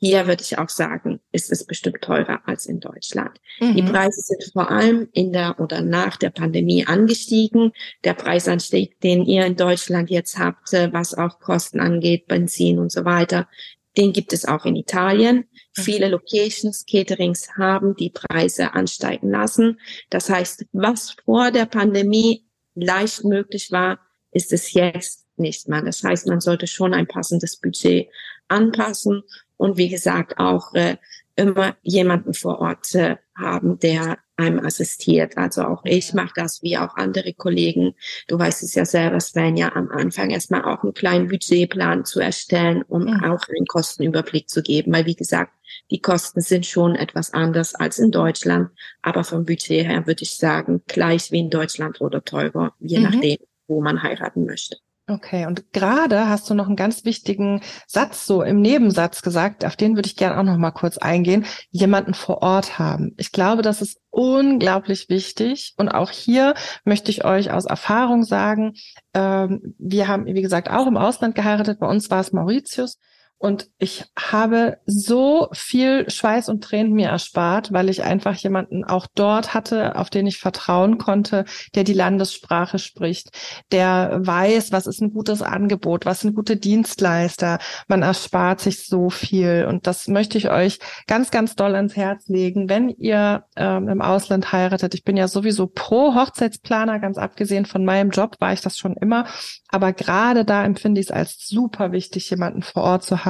hier 0.00 0.26
würde 0.26 0.42
ich 0.42 0.56
auch 0.56 0.70
sagen, 0.70 1.20
ist 1.32 1.52
es 1.52 1.66
bestimmt 1.66 2.00
teurer 2.00 2.40
als 2.46 2.64
in 2.64 2.80
Deutschland. 2.80 3.38
Mhm. 3.60 3.74
Die 3.74 3.82
Preise 3.82 4.22
sind 4.22 4.52
vor 4.52 4.70
allem 4.70 5.08
in 5.12 5.34
der 5.34 5.60
oder 5.60 5.82
nach 5.82 6.16
der 6.16 6.30
Pandemie 6.30 6.86
angestiegen. 6.86 7.72
Der 8.04 8.14
Preisanstieg, 8.14 8.98
den 9.00 9.26
ihr 9.26 9.44
in 9.44 9.56
Deutschland 9.56 10.08
jetzt 10.08 10.38
habt, 10.38 10.72
äh, 10.72 10.90
was 10.94 11.14
auch 11.14 11.40
Kosten 11.40 11.80
angeht, 11.80 12.26
Benzin 12.26 12.78
und 12.78 12.90
so 12.90 13.04
weiter, 13.04 13.48
den 13.98 14.12
gibt 14.12 14.32
es 14.32 14.46
auch 14.46 14.64
in 14.64 14.76
Italien. 14.76 15.36
Mhm. 15.76 15.82
Viele 15.82 16.08
Locations, 16.08 16.86
Caterings 16.86 17.50
haben 17.58 17.96
die 17.96 18.10
Preise 18.10 18.72
ansteigen 18.72 19.30
lassen. 19.30 19.80
Das 20.08 20.30
heißt, 20.30 20.66
was 20.72 21.16
vor 21.24 21.50
der 21.50 21.66
Pandemie 21.66 22.46
leicht 22.74 23.24
möglich 23.24 23.72
war, 23.72 23.98
ist 24.30 24.52
es 24.52 24.72
jetzt 24.72 25.26
nicht 25.36 25.68
mehr. 25.68 25.82
Das 25.82 26.02
heißt, 26.02 26.26
man 26.28 26.40
sollte 26.40 26.66
schon 26.66 26.94
ein 26.94 27.08
passendes 27.08 27.56
Budget 27.56 28.08
anpassen 28.46 29.22
und 29.56 29.76
wie 29.76 29.88
gesagt 29.88 30.38
auch 30.38 30.74
äh, 30.74 30.96
immer 31.34 31.76
jemanden 31.82 32.34
vor 32.34 32.60
Ort 32.60 32.94
äh, 32.94 33.16
haben, 33.36 33.78
der 33.78 34.18
einem 34.38 34.64
assistiert. 34.64 35.36
Also 35.36 35.64
auch 35.64 35.84
ich 35.84 36.14
mache 36.14 36.32
das 36.36 36.62
wie 36.62 36.78
auch 36.78 36.96
andere 36.96 37.34
Kollegen. 37.34 37.94
Du 38.28 38.38
weißt 38.38 38.62
es 38.62 38.74
ja 38.74 38.84
selber, 38.84 39.20
Sven, 39.20 39.56
ja 39.56 39.74
am 39.74 39.90
Anfang 39.90 40.30
erstmal 40.30 40.64
auch 40.64 40.82
einen 40.82 40.94
kleinen 40.94 41.28
Budgetplan 41.28 42.04
zu 42.04 42.20
erstellen, 42.20 42.82
um 42.88 43.02
mhm. 43.02 43.24
auch 43.24 43.46
einen 43.48 43.66
Kostenüberblick 43.66 44.48
zu 44.48 44.62
geben. 44.62 44.92
Weil 44.92 45.06
wie 45.06 45.16
gesagt, 45.16 45.52
die 45.90 46.00
Kosten 46.00 46.40
sind 46.40 46.66
schon 46.66 46.94
etwas 46.94 47.34
anders 47.34 47.74
als 47.74 47.98
in 47.98 48.10
Deutschland. 48.10 48.70
Aber 49.02 49.24
vom 49.24 49.44
Budget 49.44 49.86
her 49.86 50.06
würde 50.06 50.22
ich 50.22 50.36
sagen, 50.36 50.82
gleich 50.86 51.32
wie 51.32 51.40
in 51.40 51.50
Deutschland 51.50 52.00
oder 52.00 52.24
teurer, 52.24 52.74
je 52.78 52.98
mhm. 52.98 53.04
nachdem, 53.04 53.38
wo 53.66 53.80
man 53.80 54.02
heiraten 54.02 54.46
möchte. 54.46 54.76
Okay, 55.10 55.46
und 55.46 55.72
gerade 55.72 56.28
hast 56.28 56.50
du 56.50 56.54
noch 56.54 56.66
einen 56.66 56.76
ganz 56.76 57.06
wichtigen 57.06 57.62
Satz 57.86 58.26
so 58.26 58.42
im 58.42 58.60
Nebensatz 58.60 59.22
gesagt, 59.22 59.64
auf 59.64 59.74
den 59.74 59.96
würde 59.96 60.06
ich 60.06 60.16
gerne 60.16 60.38
auch 60.38 60.42
noch 60.42 60.58
mal 60.58 60.70
kurz 60.70 60.98
eingehen, 60.98 61.46
jemanden 61.70 62.12
vor 62.12 62.42
Ort 62.42 62.78
haben. 62.78 63.14
Ich 63.16 63.32
glaube, 63.32 63.62
das 63.62 63.80
ist 63.80 63.98
unglaublich 64.10 65.08
wichtig 65.08 65.72
und 65.78 65.88
auch 65.88 66.10
hier 66.10 66.52
möchte 66.84 67.10
ich 67.10 67.24
euch 67.24 67.50
aus 67.50 67.64
Erfahrung 67.64 68.22
sagen, 68.22 68.74
ähm, 69.14 69.74
wir 69.78 70.08
haben, 70.08 70.26
wie 70.26 70.42
gesagt, 70.42 70.68
auch 70.68 70.86
im 70.86 70.98
Ausland 70.98 71.34
geheiratet, 71.34 71.80
bei 71.80 71.88
uns 71.88 72.10
war 72.10 72.20
es 72.20 72.34
Mauritius 72.34 72.98
und 73.38 73.68
ich 73.78 74.04
habe 74.18 74.78
so 74.84 75.48
viel 75.52 76.10
Schweiß 76.10 76.48
und 76.48 76.64
Tränen 76.64 76.92
mir 76.92 77.08
erspart, 77.08 77.72
weil 77.72 77.88
ich 77.88 78.02
einfach 78.02 78.34
jemanden 78.34 78.82
auch 78.82 79.06
dort 79.14 79.54
hatte, 79.54 79.94
auf 79.94 80.10
den 80.10 80.26
ich 80.26 80.38
vertrauen 80.38 80.98
konnte, 80.98 81.44
der 81.76 81.84
die 81.84 81.92
Landessprache 81.92 82.80
spricht, 82.80 83.30
der 83.70 84.18
weiß, 84.22 84.72
was 84.72 84.88
ist 84.88 85.00
ein 85.00 85.12
gutes 85.12 85.40
Angebot, 85.40 86.04
was 86.04 86.20
sind 86.20 86.34
gute 86.34 86.56
Dienstleister. 86.56 87.60
Man 87.86 88.02
erspart 88.02 88.60
sich 88.60 88.86
so 88.86 89.08
viel. 89.08 89.66
Und 89.68 89.86
das 89.86 90.08
möchte 90.08 90.36
ich 90.36 90.50
euch 90.50 90.80
ganz, 91.06 91.30
ganz 91.30 91.54
doll 91.54 91.76
ans 91.76 91.94
Herz 91.94 92.26
legen, 92.26 92.68
wenn 92.68 92.88
ihr 92.88 93.44
ähm, 93.54 93.88
im 93.88 94.02
Ausland 94.02 94.50
heiratet. 94.50 94.94
Ich 94.94 95.04
bin 95.04 95.16
ja 95.16 95.28
sowieso 95.28 95.68
pro 95.68 96.16
Hochzeitsplaner, 96.16 96.98
ganz 96.98 97.18
abgesehen 97.18 97.66
von 97.66 97.84
meinem 97.84 98.10
Job 98.10 98.34
war 98.40 98.52
ich 98.52 98.62
das 98.62 98.76
schon 98.78 98.96
immer. 98.96 99.26
Aber 99.68 99.92
gerade 99.92 100.44
da 100.44 100.64
empfinde 100.64 101.00
ich 101.00 101.08
es 101.08 101.12
als 101.12 101.46
super 101.46 101.92
wichtig, 101.92 102.28
jemanden 102.30 102.62
vor 102.62 102.82
Ort 102.82 103.04
zu 103.04 103.24
haben, 103.24 103.27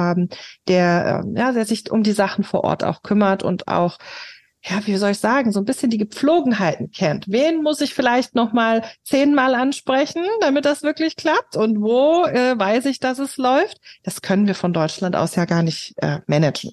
der, 0.67 1.23
äh, 1.25 1.39
ja, 1.39 1.51
der 1.51 1.65
sich 1.65 1.91
um 1.91 2.03
die 2.03 2.11
Sachen 2.11 2.43
vor 2.43 2.63
Ort 2.63 2.83
auch 2.83 3.01
kümmert 3.01 3.43
und 3.43 3.67
auch 3.67 3.97
ja, 4.61 4.85
wie 4.85 4.97
soll 4.97 5.11
ich 5.11 5.19
sagen, 5.19 5.51
so 5.51 5.59
ein 5.59 5.65
bisschen 5.65 5.89
die 5.89 5.97
Gepflogenheiten 5.97 6.91
kennt. 6.91 7.25
Wen 7.29 7.63
muss 7.63 7.79
ich 7.79 7.93
vielleicht 7.93 8.35
noch 8.35 8.51
mal 8.51 8.83
zehnmal 9.03 9.55
ansprechen, 9.55 10.23
damit 10.41 10.65
das 10.65 10.83
wirklich 10.83 11.15
klappt? 11.15 11.55
Und 11.55 11.81
wo 11.81 12.25
äh, 12.25 12.59
weiß 12.59 12.85
ich, 12.87 12.99
dass 12.99 13.19
es 13.19 13.37
läuft? 13.37 13.79
Das 14.03 14.21
können 14.21 14.47
wir 14.47 14.55
von 14.55 14.73
Deutschland 14.73 15.15
aus 15.15 15.35
ja 15.35 15.45
gar 15.45 15.63
nicht 15.63 15.93
äh, 15.97 16.19
managen. 16.27 16.71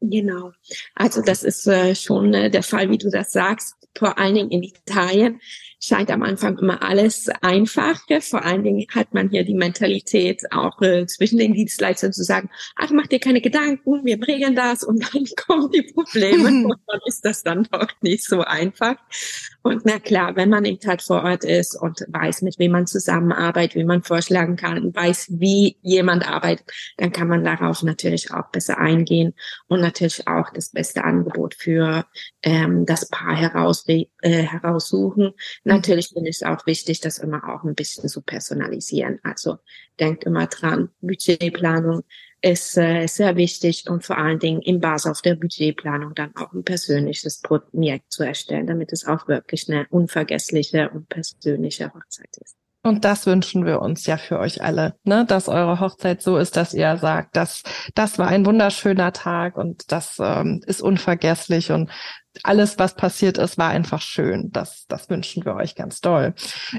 Genau. 0.00 0.52
Also 0.94 1.22
das 1.22 1.42
ist 1.42 1.66
äh, 1.66 1.94
schon 1.94 2.34
äh, 2.34 2.50
der 2.50 2.62
Fall, 2.62 2.90
wie 2.90 2.98
du 2.98 3.10
das 3.10 3.32
sagst. 3.32 3.74
Vor 3.98 4.18
allen 4.18 4.34
Dingen 4.34 4.50
in 4.50 4.62
Italien 4.62 5.40
scheint 5.80 6.10
am 6.10 6.22
Anfang 6.22 6.58
immer 6.58 6.82
alles 6.82 7.28
einfach. 7.40 8.00
Vor 8.20 8.44
allen 8.44 8.64
Dingen 8.64 8.86
hat 8.94 9.14
man 9.14 9.30
hier 9.30 9.44
die 9.44 9.54
Mentalität 9.54 10.42
auch 10.50 10.80
äh, 10.82 11.06
zwischen 11.06 11.38
den 11.38 11.54
Dienstleistern 11.54 12.12
zu 12.12 12.24
sagen, 12.24 12.50
ach, 12.76 12.90
mach 12.90 13.06
dir 13.06 13.20
keine 13.20 13.40
Gedanken, 13.40 14.04
wir 14.04 14.18
bringen 14.18 14.54
das 14.54 14.82
und 14.82 15.02
dann 15.14 15.24
kommen 15.46 15.70
die 15.70 15.82
Probleme 15.82 16.48
und 16.66 16.80
dann 16.86 17.00
ist 17.06 17.24
das 17.24 17.42
dann 17.42 17.66
doch 17.70 17.88
nicht 18.00 18.24
so 18.24 18.42
einfach. 18.42 18.96
Und 19.62 19.84
na 19.84 19.98
klar, 19.98 20.36
wenn 20.36 20.48
man 20.48 20.64
eben 20.64 20.78
halt 20.86 21.02
vor 21.02 21.24
Ort 21.24 21.44
ist 21.44 21.80
und 21.80 22.04
weiß, 22.08 22.42
mit 22.42 22.58
wem 22.58 22.72
man 22.72 22.86
zusammenarbeitet, 22.86 23.76
wie 23.76 23.84
man 23.84 24.02
vorschlagen 24.02 24.56
kann, 24.56 24.94
weiß, 24.94 25.26
wie 25.30 25.76
jemand 25.82 26.28
arbeitet, 26.28 26.66
dann 26.96 27.12
kann 27.12 27.28
man 27.28 27.44
darauf 27.44 27.82
natürlich 27.82 28.32
auch 28.32 28.50
besser 28.50 28.78
eingehen 28.78 29.34
und 29.66 29.80
natürlich 29.80 30.26
auch 30.26 30.50
das 30.50 30.70
beste 30.70 31.04
Angebot 31.04 31.54
für 31.54 32.06
ähm, 32.42 32.86
das 32.86 33.08
Paar 33.08 33.36
heraus, 33.36 33.86
äh, 33.88 34.42
heraussuchen. 34.42 35.32
Natürlich 35.64 36.08
finde 36.08 36.30
ich 36.30 36.36
es 36.36 36.42
auch 36.42 36.66
wichtig, 36.66 37.00
das 37.00 37.18
immer 37.18 37.48
auch 37.48 37.64
ein 37.64 37.74
bisschen 37.74 38.08
zu 38.08 38.22
personalisieren. 38.22 39.18
Also 39.22 39.58
denkt 39.98 40.24
immer 40.24 40.46
dran, 40.46 40.90
Budgetplanung 41.00 42.02
ist 42.40 42.76
äh, 42.76 43.06
sehr 43.06 43.36
wichtig 43.36 43.88
und 43.88 44.04
vor 44.04 44.18
allen 44.18 44.38
Dingen 44.38 44.62
im 44.62 44.80
Basis 44.80 45.10
auf 45.10 45.22
der 45.22 45.34
Budgetplanung 45.34 46.14
dann 46.14 46.36
auch 46.36 46.52
ein 46.52 46.62
persönliches 46.62 47.40
Projekt 47.40 48.12
zu 48.12 48.22
erstellen, 48.22 48.66
damit 48.66 48.92
es 48.92 49.06
auch 49.06 49.26
wirklich 49.26 49.68
eine 49.68 49.86
unvergessliche 49.90 50.90
und 50.90 51.08
persönliche 51.08 51.92
Hochzeit 51.92 52.36
ist. 52.40 52.56
Und 52.84 53.04
das 53.04 53.26
wünschen 53.26 53.66
wir 53.66 53.82
uns 53.82 54.06
ja 54.06 54.16
für 54.16 54.38
euch 54.38 54.62
alle, 54.62 54.94
ne? 55.02 55.24
dass 55.26 55.48
eure 55.48 55.80
Hochzeit 55.80 56.22
so 56.22 56.36
ist, 56.36 56.56
dass 56.56 56.74
ihr 56.74 56.96
sagt, 56.96 57.36
dass 57.36 57.62
das 57.94 58.18
war 58.18 58.28
ein 58.28 58.46
wunderschöner 58.46 59.12
Tag 59.12 59.56
und 59.56 59.90
das 59.90 60.18
ähm, 60.20 60.62
ist 60.64 60.80
unvergesslich 60.80 61.72
und 61.72 61.90
alles, 62.44 62.78
was 62.78 62.94
passiert 62.94 63.36
ist, 63.36 63.58
war 63.58 63.70
einfach 63.70 64.00
schön. 64.00 64.50
Das, 64.52 64.86
das 64.86 65.10
wünschen 65.10 65.44
wir 65.44 65.54
euch 65.56 65.74
ganz 65.74 66.00
doll. 66.00 66.34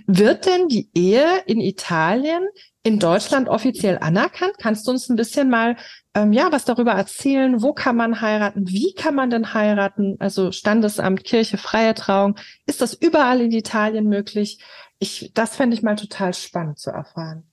Wird 0.08 0.46
denn 0.46 0.70
die 0.70 0.89
Ehe 0.96 1.44
in 1.48 1.60
Italien 1.60 2.48
in 2.89 2.98
Deutschland 2.98 3.48
offiziell 3.50 4.00
anerkannt? 4.00 4.53
Kannst 4.58 4.88
du 4.88 4.91
uns 4.91 5.10
ein 5.10 5.15
bisschen 5.15 5.48
mal 5.48 5.75
ähm, 6.15 6.34
ja 6.34 6.51
was 6.51 6.65
darüber 6.65 6.93
erzählen? 6.93 7.62
Wo 7.62 7.72
kann 7.72 7.96
man 7.96 8.19
heiraten? 8.19 8.67
Wie 8.67 8.96
kann 8.96 9.13
man 9.13 9.29
denn 9.29 9.53
heiraten? 9.53 10.15
Also 10.17 10.51
Standesamt, 10.51 11.24
Kirche, 11.24 11.60
freie 11.60 11.93
Trauung. 11.93 12.36
Ist 12.65 12.81
das 12.81 12.96
überall 12.96 13.41
in 13.41 13.51
Italien 13.51 14.08
möglich? 14.08 14.60
Ich, 14.98 15.31
das 15.36 15.55
fände 15.55 15.75
ich 15.75 15.84
mal 15.84 15.98
total 15.98 16.34
spannend 16.34 16.79
zu 16.79 16.89
erfahren. 16.89 17.43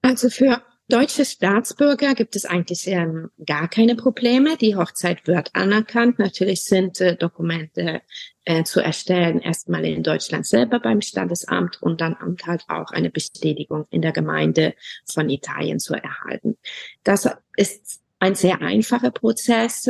Also 0.00 0.30
für 0.30 0.62
deutsche 0.88 1.24
Staatsbürger 1.24 2.14
gibt 2.14 2.36
es 2.36 2.44
eigentlich 2.44 2.86
ähm, 2.86 3.30
gar 3.44 3.68
keine 3.68 3.96
Probleme. 3.96 4.56
Die 4.56 4.76
Hochzeit 4.76 5.26
wird 5.26 5.50
anerkannt. 5.54 6.18
Natürlich 6.18 6.64
sind 6.64 7.00
äh, 7.00 7.16
Dokumente 7.16 8.02
äh, 8.44 8.64
zu 8.64 8.80
erstellen, 8.80 9.40
erstmal 9.40 9.84
in 9.84 10.02
Deutschland 10.02 10.46
selber 10.46 10.80
beim 10.80 11.00
Standesamt 11.00 11.80
und 11.82 12.00
dann 12.00 12.16
halt 12.44 12.64
auch 12.68 12.90
eine 12.90 13.10
Bestätigung 13.10 13.86
in 13.90 14.02
der 14.02 14.12
Gemeinde 14.12 14.74
von 15.10 15.30
Italien 15.30 15.78
zu 15.78 15.94
erhalten. 15.94 16.58
Das 17.04 17.28
ist 17.56 18.00
ein 18.18 18.34
sehr 18.34 18.60
einfacher 18.60 19.10
Prozess. 19.10 19.88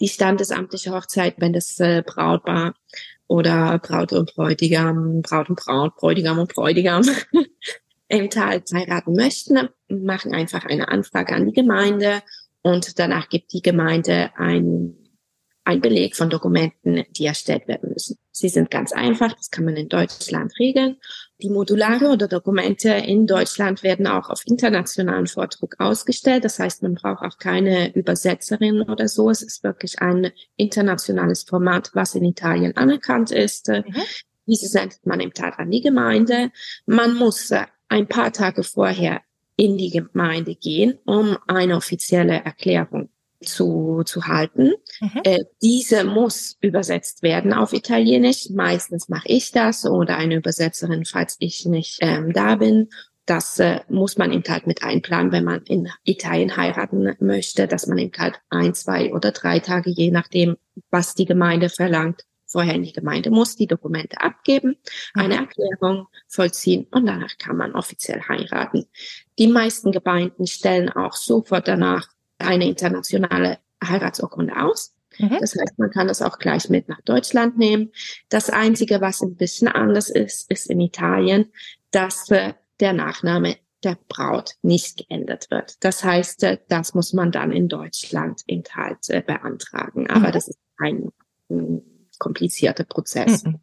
Die 0.00 0.08
standesamtliche 0.08 0.92
Hochzeit, 0.92 1.34
wenn 1.38 1.52
das 1.52 1.78
äh, 1.78 2.02
Brautpaar 2.04 2.74
oder 3.28 3.78
Braut 3.78 4.12
und 4.12 4.34
Bräutigam, 4.34 5.22
Braut 5.22 5.50
und 5.50 5.60
Braut, 5.60 5.96
Bräutigam 5.96 6.38
und 6.38 6.52
Bräutigam 6.52 7.02
im 8.08 8.30
Tal 8.30 8.62
heiraten 8.72 9.12
möchten, 9.12 9.68
machen 9.88 10.34
einfach 10.34 10.64
eine 10.64 10.88
Anfrage 10.88 11.34
an 11.34 11.46
die 11.46 11.52
Gemeinde 11.52 12.22
und 12.62 12.98
danach 12.98 13.28
gibt 13.28 13.52
die 13.52 13.62
Gemeinde 13.62 14.30
ein, 14.36 14.94
ein 15.64 15.80
Beleg 15.80 16.16
von 16.16 16.30
Dokumenten, 16.30 17.04
die 17.10 17.26
erstellt 17.26 17.68
werden 17.68 17.90
müssen. 17.92 18.16
Sie 18.30 18.48
sind 18.48 18.70
ganz 18.70 18.92
einfach, 18.92 19.32
das 19.32 19.50
kann 19.50 19.64
man 19.64 19.76
in 19.76 19.88
Deutschland 19.88 20.52
regeln. 20.58 20.96
Die 21.42 21.50
Modulare 21.50 22.06
oder 22.06 22.28
Dokumente 22.28 22.90
in 22.90 23.26
Deutschland 23.26 23.82
werden 23.82 24.06
auch 24.06 24.30
auf 24.30 24.42
internationalen 24.46 25.26
Vordruck 25.26 25.74
ausgestellt. 25.78 26.44
Das 26.44 26.58
heißt, 26.58 26.82
man 26.82 26.94
braucht 26.94 27.22
auch 27.22 27.38
keine 27.38 27.94
Übersetzerin 27.94 28.82
oder 28.82 29.08
so. 29.08 29.28
Es 29.30 29.42
ist 29.42 29.64
wirklich 29.64 30.00
ein 30.00 30.32
internationales 30.56 31.42
Format, 31.42 31.90
was 31.94 32.14
in 32.14 32.24
Italien 32.24 32.76
anerkannt 32.76 33.30
ist. 33.30 33.68
Mhm. 33.68 33.94
Diese 34.46 34.68
sendet 34.68 35.04
man 35.04 35.20
im 35.20 35.34
Tat 35.34 35.58
an 35.58 35.70
die 35.70 35.82
Gemeinde. 35.82 36.50
Man 36.86 37.14
muss 37.14 37.52
ein 37.88 38.06
paar 38.06 38.32
Tage 38.32 38.62
vorher 38.62 39.22
in 39.56 39.76
die 39.76 39.90
Gemeinde 39.90 40.54
gehen, 40.54 40.98
um 41.04 41.36
eine 41.46 41.76
offizielle 41.76 42.44
Erklärung 42.44 43.10
zu, 43.42 44.02
zu 44.04 44.26
halten. 44.26 44.72
Mhm. 45.00 45.20
Äh, 45.24 45.44
diese 45.62 46.04
muss 46.04 46.56
übersetzt 46.60 47.22
werden 47.22 47.52
auf 47.52 47.72
Italienisch. 47.72 48.50
Meistens 48.50 49.08
mache 49.08 49.28
ich 49.28 49.52
das 49.52 49.84
oder 49.84 50.16
eine 50.16 50.36
Übersetzerin, 50.36 51.04
falls 51.04 51.36
ich 51.38 51.64
nicht 51.66 51.98
ähm, 52.00 52.32
da 52.32 52.56
bin. 52.56 52.88
Das 53.26 53.58
äh, 53.58 53.80
muss 53.88 54.16
man 54.16 54.32
eben 54.32 54.44
halt 54.48 54.66
mit 54.66 54.82
einplanen, 54.82 55.32
wenn 55.32 55.44
man 55.44 55.62
in 55.64 55.88
Italien 56.04 56.56
heiraten 56.56 57.14
möchte, 57.20 57.68
dass 57.68 57.86
man 57.86 57.98
eben 57.98 58.16
halt 58.16 58.40
ein, 58.48 58.74
zwei 58.74 59.12
oder 59.12 59.32
drei 59.32 59.58
Tage, 59.58 59.90
je 59.90 60.10
nachdem, 60.10 60.56
was 60.90 61.14
die 61.14 61.26
Gemeinde 61.26 61.68
verlangt, 61.68 62.24
vorher 62.48 62.74
in 62.74 62.82
die 62.82 62.92
Gemeinde 62.92 63.30
muss, 63.30 63.56
die 63.56 63.66
Dokumente 63.66 64.20
abgeben, 64.20 64.76
eine 65.14 65.34
mhm. 65.34 65.40
Erklärung 65.40 66.06
vollziehen 66.26 66.86
und 66.90 67.06
danach 67.06 67.36
kann 67.38 67.56
man 67.56 67.74
offiziell 67.74 68.22
heiraten. 68.28 68.86
Die 69.38 69.46
meisten 69.46 69.92
Gemeinden 69.92 70.46
stellen 70.46 70.88
auch 70.88 71.14
sofort 71.14 71.68
danach 71.68 72.08
eine 72.38 72.66
internationale 72.66 73.58
Heiratsurkunde 73.84 74.56
aus. 74.56 74.94
Mhm. 75.18 75.38
Das 75.40 75.54
heißt, 75.54 75.78
man 75.78 75.90
kann 75.90 76.08
das 76.08 76.22
auch 76.22 76.38
gleich 76.38 76.68
mit 76.70 76.88
nach 76.88 77.00
Deutschland 77.02 77.58
nehmen. 77.58 77.90
Das 78.28 78.50
Einzige, 78.50 79.00
was 79.00 79.20
ein 79.20 79.36
bisschen 79.36 79.68
anders 79.68 80.10
ist, 80.10 80.50
ist 80.50 80.70
in 80.70 80.80
Italien, 80.80 81.52
dass 81.90 82.30
äh, 82.30 82.54
der 82.80 82.92
Nachname 82.92 83.56
der 83.84 83.96
Braut 84.08 84.54
nicht 84.62 84.98
geändert 84.98 85.50
wird. 85.50 85.76
Das 85.84 86.02
heißt, 86.02 86.42
äh, 86.44 86.58
das 86.68 86.94
muss 86.94 87.12
man 87.12 87.32
dann 87.32 87.52
in 87.52 87.68
Deutschland 87.68 88.42
eben 88.46 88.64
halt 88.74 89.08
äh, 89.08 89.22
beantragen. 89.24 90.08
Aber 90.08 90.28
mhm. 90.28 90.32
das 90.32 90.48
ist 90.48 90.58
ein 90.78 91.12
komplizierter 92.18 92.84
Prozess. 92.84 93.44
Mhm. 93.44 93.60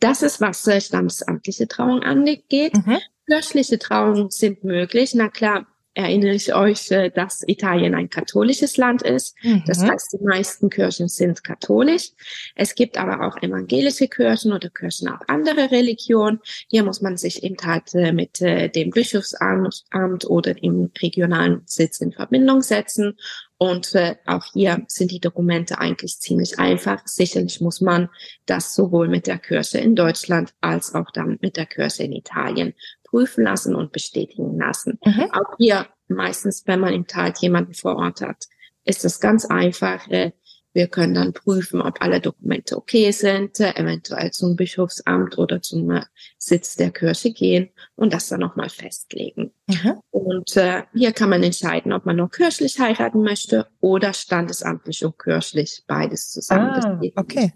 Das 0.00 0.22
ist, 0.22 0.40
was 0.40 0.66
äh, 0.66 0.80
standesamtliche 0.80 1.68
Trauung 1.68 2.02
angeht. 2.02 2.74
Mhm. 2.74 2.98
Kirchliche 3.26 3.78
Trauungen 3.78 4.30
sind 4.30 4.64
möglich. 4.64 5.14
Na 5.14 5.28
klar, 5.28 5.66
erinnere 5.94 6.34
ich 6.34 6.54
euch, 6.54 6.90
äh, 6.90 7.10
dass 7.10 7.44
Italien 7.46 7.94
ein 7.94 8.10
katholisches 8.10 8.76
Land 8.76 9.02
ist. 9.02 9.36
Mhm. 9.42 9.62
Das 9.66 9.82
heißt, 9.82 10.12
die 10.12 10.24
meisten 10.24 10.68
Kirchen 10.68 11.08
sind 11.08 11.44
katholisch. 11.44 12.10
Es 12.56 12.74
gibt 12.74 12.98
aber 12.98 13.26
auch 13.26 13.40
evangelische 13.42 14.08
Kirchen 14.08 14.52
oder 14.52 14.70
Kirchen 14.70 15.08
auch 15.08 15.20
andere 15.28 15.70
Religionen. 15.70 16.40
Hier 16.68 16.82
muss 16.82 17.00
man 17.00 17.16
sich 17.16 17.42
eben 17.44 17.56
halt 17.64 17.94
äh, 17.94 18.12
mit 18.12 18.40
äh, 18.40 18.68
dem 18.68 18.90
Bischofsamt 18.90 19.84
oder 20.26 20.54
dem 20.54 20.90
regionalen 21.00 21.62
Sitz 21.66 22.00
in 22.00 22.12
Verbindung 22.12 22.62
setzen. 22.62 23.16
Und 23.56 23.94
äh, 23.94 24.16
auch 24.26 24.44
hier 24.52 24.84
sind 24.88 25.10
die 25.10 25.20
Dokumente 25.20 25.78
eigentlich 25.78 26.18
ziemlich 26.18 26.58
einfach. 26.58 27.06
Sicherlich 27.06 27.60
muss 27.60 27.80
man 27.80 28.08
das 28.46 28.74
sowohl 28.74 29.08
mit 29.08 29.26
der 29.26 29.38
Kirche 29.38 29.78
in 29.78 29.94
Deutschland 29.94 30.52
als 30.60 30.94
auch 30.94 31.10
dann 31.12 31.38
mit 31.40 31.56
der 31.56 31.66
Kirche 31.66 32.02
in 32.02 32.12
Italien 32.12 32.74
prüfen 33.04 33.44
lassen 33.44 33.76
und 33.76 33.92
bestätigen 33.92 34.58
lassen. 34.58 34.98
Mhm. 35.04 35.30
Auch 35.32 35.56
hier 35.56 35.86
meistens, 36.08 36.64
wenn 36.66 36.80
man 36.80 36.92
im 36.92 37.06
Tal 37.06 37.32
jemanden 37.40 37.74
vor 37.74 37.96
Ort 37.96 38.22
hat, 38.22 38.46
ist 38.84 39.04
das 39.04 39.20
ganz 39.20 39.44
einfach. 39.44 40.08
Äh, 40.08 40.32
wir 40.74 40.88
können 40.88 41.14
dann 41.14 41.32
prüfen, 41.32 41.80
ob 41.80 42.02
alle 42.02 42.20
Dokumente 42.20 42.76
okay 42.76 43.12
sind, 43.12 43.60
äh, 43.60 43.74
eventuell 43.76 44.32
zum 44.32 44.56
Bischofsamt 44.56 45.38
oder 45.38 45.62
zum 45.62 45.90
äh, 45.90 46.02
Sitz 46.36 46.74
der 46.74 46.90
Kirche 46.90 47.32
gehen 47.32 47.70
und 47.94 48.12
das 48.12 48.28
dann 48.28 48.40
nochmal 48.40 48.68
festlegen. 48.68 49.52
Mhm. 49.68 50.00
Und 50.10 50.56
äh, 50.56 50.82
hier 50.92 51.12
kann 51.12 51.30
man 51.30 51.42
entscheiden, 51.42 51.92
ob 51.92 52.04
man 52.04 52.16
nur 52.16 52.28
kirchlich 52.28 52.78
heiraten 52.80 53.22
möchte 53.22 53.68
oder 53.80 54.12
standesamtlich 54.12 55.04
und 55.04 55.16
kirchlich 55.18 55.84
beides 55.86 56.30
zusammen. 56.30 56.70
Ah, 56.70 57.00
okay. 57.16 57.52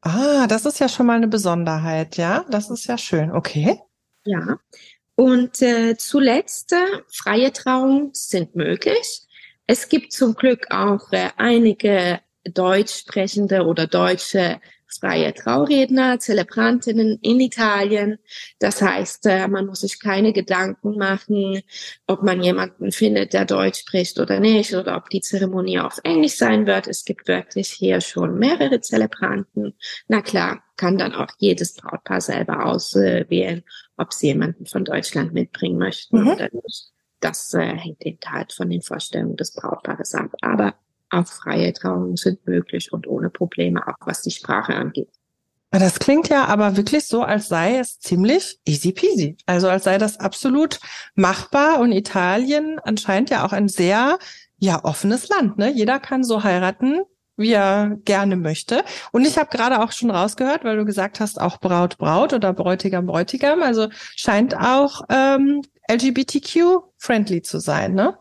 Ah, 0.00 0.48
das 0.48 0.66
ist 0.66 0.80
ja 0.80 0.88
schon 0.88 1.06
mal 1.06 1.16
eine 1.16 1.28
Besonderheit, 1.28 2.16
ja? 2.16 2.44
Das 2.50 2.70
ist 2.70 2.86
ja 2.86 2.98
schön. 2.98 3.30
Okay. 3.30 3.78
Ja. 4.24 4.58
Und 5.14 5.62
äh, 5.62 5.96
zuletzt, 5.96 6.72
äh, 6.72 7.02
freie 7.08 7.52
Trauungen 7.52 8.10
sind 8.12 8.56
möglich. 8.56 9.22
Es 9.66 9.88
gibt 9.88 10.12
zum 10.12 10.34
Glück 10.34 10.66
auch 10.70 11.12
äh, 11.12 11.30
einige 11.36 12.20
deutsch 12.44 12.94
sprechende 12.94 13.64
oder 13.64 13.86
deutsche 13.86 14.60
freie 14.98 15.32
Trauredner, 15.32 16.18
Zelebrantinnen 16.18 17.18
in 17.22 17.40
Italien. 17.40 18.18
Das 18.58 18.82
heißt, 18.82 19.26
äh, 19.26 19.48
man 19.48 19.66
muss 19.66 19.80
sich 19.80 20.00
keine 20.00 20.32
Gedanken 20.32 20.96
machen, 20.96 21.62
ob 22.06 22.22
man 22.22 22.42
jemanden 22.42 22.92
findet, 22.92 23.32
der 23.32 23.44
Deutsch 23.44 23.80
spricht 23.80 24.18
oder 24.20 24.40
nicht, 24.40 24.74
oder 24.74 24.96
ob 24.96 25.08
die 25.10 25.20
Zeremonie 25.20 25.80
auf 25.80 25.98
Englisch 26.04 26.36
sein 26.36 26.66
wird. 26.66 26.86
Es 26.86 27.04
gibt 27.04 27.28
wirklich 27.28 27.68
hier 27.68 28.00
schon 28.00 28.38
mehrere 28.38 28.80
Zelebranten. 28.80 29.74
Na 30.08 30.20
klar, 30.20 30.62
kann 30.76 30.98
dann 30.98 31.14
auch 31.14 31.30
jedes 31.38 31.74
Brautpaar 31.74 32.20
selber 32.20 32.66
auswählen, 32.66 33.62
ob 33.96 34.12
sie 34.12 34.28
jemanden 34.28 34.66
von 34.66 34.84
Deutschland 34.84 35.32
mitbringen 35.32 35.78
möchten 35.78 36.22
mhm. 36.22 36.28
oder 36.28 36.48
nicht. 36.52 36.90
Das 37.20 37.54
äh, 37.54 37.76
hängt 37.76 38.04
eben 38.04 38.18
halt 38.26 38.52
von 38.52 38.68
den 38.68 38.82
Vorstellungen 38.82 39.36
des 39.36 39.52
Brautpaares 39.52 40.14
ab. 40.14 40.32
Aber 40.40 40.74
auch 41.12 41.26
freie 41.26 41.72
Trauungen 41.72 42.16
sind 42.16 42.46
möglich 42.46 42.92
und 42.92 43.06
ohne 43.06 43.30
Probleme, 43.30 43.86
auch 43.86 43.94
was 44.06 44.22
die 44.22 44.30
Sprache 44.30 44.74
angeht. 44.74 45.08
Das 45.70 45.98
klingt 45.98 46.28
ja 46.28 46.44
aber 46.44 46.76
wirklich 46.76 47.06
so, 47.06 47.22
als 47.22 47.48
sei 47.48 47.78
es 47.78 47.98
ziemlich 47.98 48.58
easy 48.66 48.92
peasy. 48.92 49.38
Also 49.46 49.68
als 49.68 49.84
sei 49.84 49.96
das 49.96 50.20
absolut 50.20 50.78
machbar 51.14 51.80
und 51.80 51.92
Italien 51.92 52.78
anscheinend 52.84 53.30
ja 53.30 53.46
auch 53.46 53.52
ein 53.52 53.68
sehr 53.68 54.18
ja 54.58 54.84
offenes 54.84 55.28
Land. 55.30 55.56
Ne? 55.56 55.72
Jeder 55.72 55.98
kann 55.98 56.24
so 56.24 56.44
heiraten, 56.44 57.00
wie 57.36 57.52
er 57.52 57.96
gerne 58.04 58.36
möchte. 58.36 58.84
Und 59.12 59.26
ich 59.26 59.38
habe 59.38 59.48
gerade 59.48 59.82
auch 59.82 59.92
schon 59.92 60.10
rausgehört, 60.10 60.62
weil 60.62 60.76
du 60.76 60.84
gesagt 60.84 61.20
hast, 61.20 61.40
auch 61.40 61.58
Braut, 61.58 61.96
Braut 61.96 62.34
oder 62.34 62.52
Bräutigam, 62.52 63.06
Bräutigam. 63.06 63.62
Also 63.62 63.88
scheint 64.14 64.54
auch 64.54 65.02
ähm, 65.08 65.62
LGBTQ-friendly 65.90 67.42
zu 67.42 67.60
sein, 67.60 67.94
ne? 67.94 68.18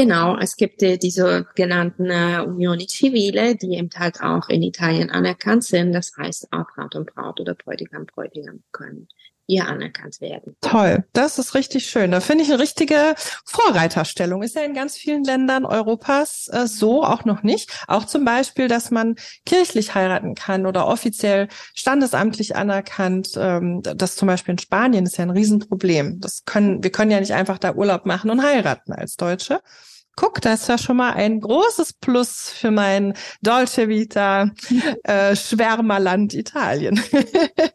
Genau, 0.00 0.38
es 0.38 0.56
gibt 0.56 0.82
äh, 0.82 0.96
diese 0.96 1.46
genannten 1.54 2.06
äh, 2.06 2.40
Unioni 2.40 2.86
Civile, 2.88 3.54
die 3.54 3.74
eben 3.74 3.90
halt 3.98 4.22
auch 4.22 4.48
in 4.48 4.62
Italien 4.62 5.10
anerkannt 5.10 5.62
sind. 5.62 5.92
Das 5.92 6.16
heißt, 6.16 6.54
auch 6.54 6.64
Braut 6.74 6.96
und 6.96 7.14
Braut 7.14 7.38
oder 7.38 7.54
Bräutigam, 7.54 8.06
Bräutigam 8.06 8.62
können 8.72 9.08
hier 9.50 9.66
anerkannt 9.66 10.20
werden. 10.20 10.54
Toll, 10.60 11.04
das 11.12 11.38
ist 11.38 11.54
richtig 11.54 11.86
schön. 11.86 12.12
Da 12.12 12.20
finde 12.20 12.44
ich 12.44 12.50
eine 12.50 12.62
richtige 12.62 13.14
Vorreiterstellung. 13.44 14.42
Ist 14.42 14.54
ja 14.54 14.62
in 14.62 14.74
ganz 14.74 14.96
vielen 14.96 15.24
Ländern 15.24 15.64
Europas 15.64 16.48
äh, 16.52 16.68
so 16.68 17.02
auch 17.02 17.24
noch 17.24 17.42
nicht. 17.42 17.70
Auch 17.88 18.04
zum 18.04 18.24
Beispiel, 18.24 18.68
dass 18.68 18.92
man 18.92 19.16
kirchlich 19.44 19.94
heiraten 19.96 20.36
kann 20.36 20.66
oder 20.66 20.86
offiziell 20.86 21.48
standesamtlich 21.74 22.54
anerkannt. 22.54 23.32
Ähm, 23.36 23.82
das 23.82 24.14
zum 24.14 24.28
Beispiel 24.28 24.52
in 24.52 24.58
Spanien 24.58 25.04
ist 25.04 25.16
ja 25.16 25.24
ein 25.24 25.30
Riesenproblem. 25.30 26.20
Das 26.20 26.44
können, 26.44 26.84
wir 26.84 26.92
können 26.92 27.10
ja 27.10 27.18
nicht 27.18 27.34
einfach 27.34 27.58
da 27.58 27.74
Urlaub 27.74 28.06
machen 28.06 28.30
und 28.30 28.44
heiraten 28.44 28.92
als 28.92 29.16
Deutsche. 29.16 29.60
Guck, 30.20 30.42
das 30.42 30.60
ist 30.60 30.68
ja 30.68 30.76
schon 30.76 30.98
mal 30.98 31.14
ein 31.14 31.40
großes 31.40 31.94
Plus 31.94 32.50
für 32.50 32.70
mein 32.70 33.14
Dolce 33.40 33.88
Vita 33.88 34.50
äh, 35.04 35.34
Schwärmerland 35.34 36.34
Italien. 36.34 37.02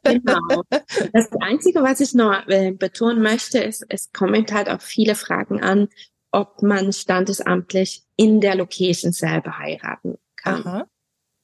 genau. 0.04 0.62
Das 1.12 1.28
Einzige, 1.42 1.82
was 1.82 2.02
ich 2.02 2.14
noch 2.14 2.48
äh, 2.48 2.72
betonen 2.72 3.24
möchte, 3.24 3.58
ist, 3.58 3.84
es 3.90 4.12
kommen 4.14 4.46
halt 4.52 4.70
auch 4.70 4.82
viele 4.82 5.16
Fragen 5.16 5.64
an, 5.64 5.88
ob 6.32 6.62
man 6.62 6.94
standesamtlich 6.94 8.04
in 8.16 8.42
der 8.42 8.54
Location 8.54 9.12
selber 9.12 9.58
heiraten 9.58 10.20
kann. 10.36 10.84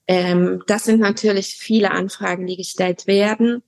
Ähm, 0.06 0.62
das 0.68 0.84
sind 0.84 1.00
natürlich 1.00 1.56
viele 1.56 1.90
Anfragen, 1.90 2.46
die 2.46 2.58
gestellt 2.58 3.08
werden. 3.08 3.64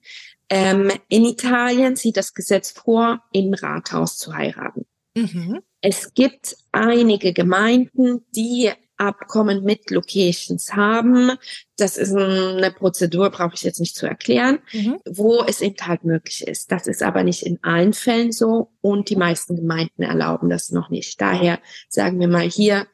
Ähm, 0.49 0.91
in 1.10 1.25
Italien 1.25 1.95
sieht 1.95 2.17
das 2.17 2.36
Gesetz 2.36 2.69
vor, 2.69 3.23
im 3.31 3.55
Rathaus 3.55 4.17
zu 4.17 4.36
heiraten. 4.36 4.86
Mhm. 5.15 5.62
Es 5.82 6.13
gibt 6.13 6.56
einige 6.71 7.34
Gemeinden, 7.34 8.26
die 8.36 8.71
Abkommen 8.97 9.63
mit 9.63 9.89
Locations 9.89 10.73
haben. 10.73 11.32
Das 11.78 11.97
ist 11.97 12.15
eine 12.15 12.71
Prozedur, 12.71 13.32
brauche 13.32 13.56
ich 13.56 13.63
jetzt 13.63 13.80
nicht 13.80 13.95
zu 13.95 14.06
erklären, 14.06 14.60
mhm. 14.71 14.99
wo 15.06 15.43
es 15.43 15.62
eben 15.62 15.76
halt 15.86 16.04
möglich 16.04 16.47
ist. 16.47 16.71
Das 16.71 16.88
ist 16.88 17.04
aber 17.04 17.23
nicht 17.23 17.43
in 17.43 17.60
allen 17.63 17.93
Fällen 17.93 18.32
so 18.32 18.71
und 18.82 19.10
die 19.10 19.15
meisten 19.15 19.56
Gemeinden 19.56 20.04
erlauben 20.04 20.49
das 20.49 20.69
noch 20.69 20.89
nicht. 20.89 21.19
Daher 21.19 21.60
sagen 21.89 22.19
wir 22.19 22.28
mal 22.28 22.47
hier, 22.49 22.88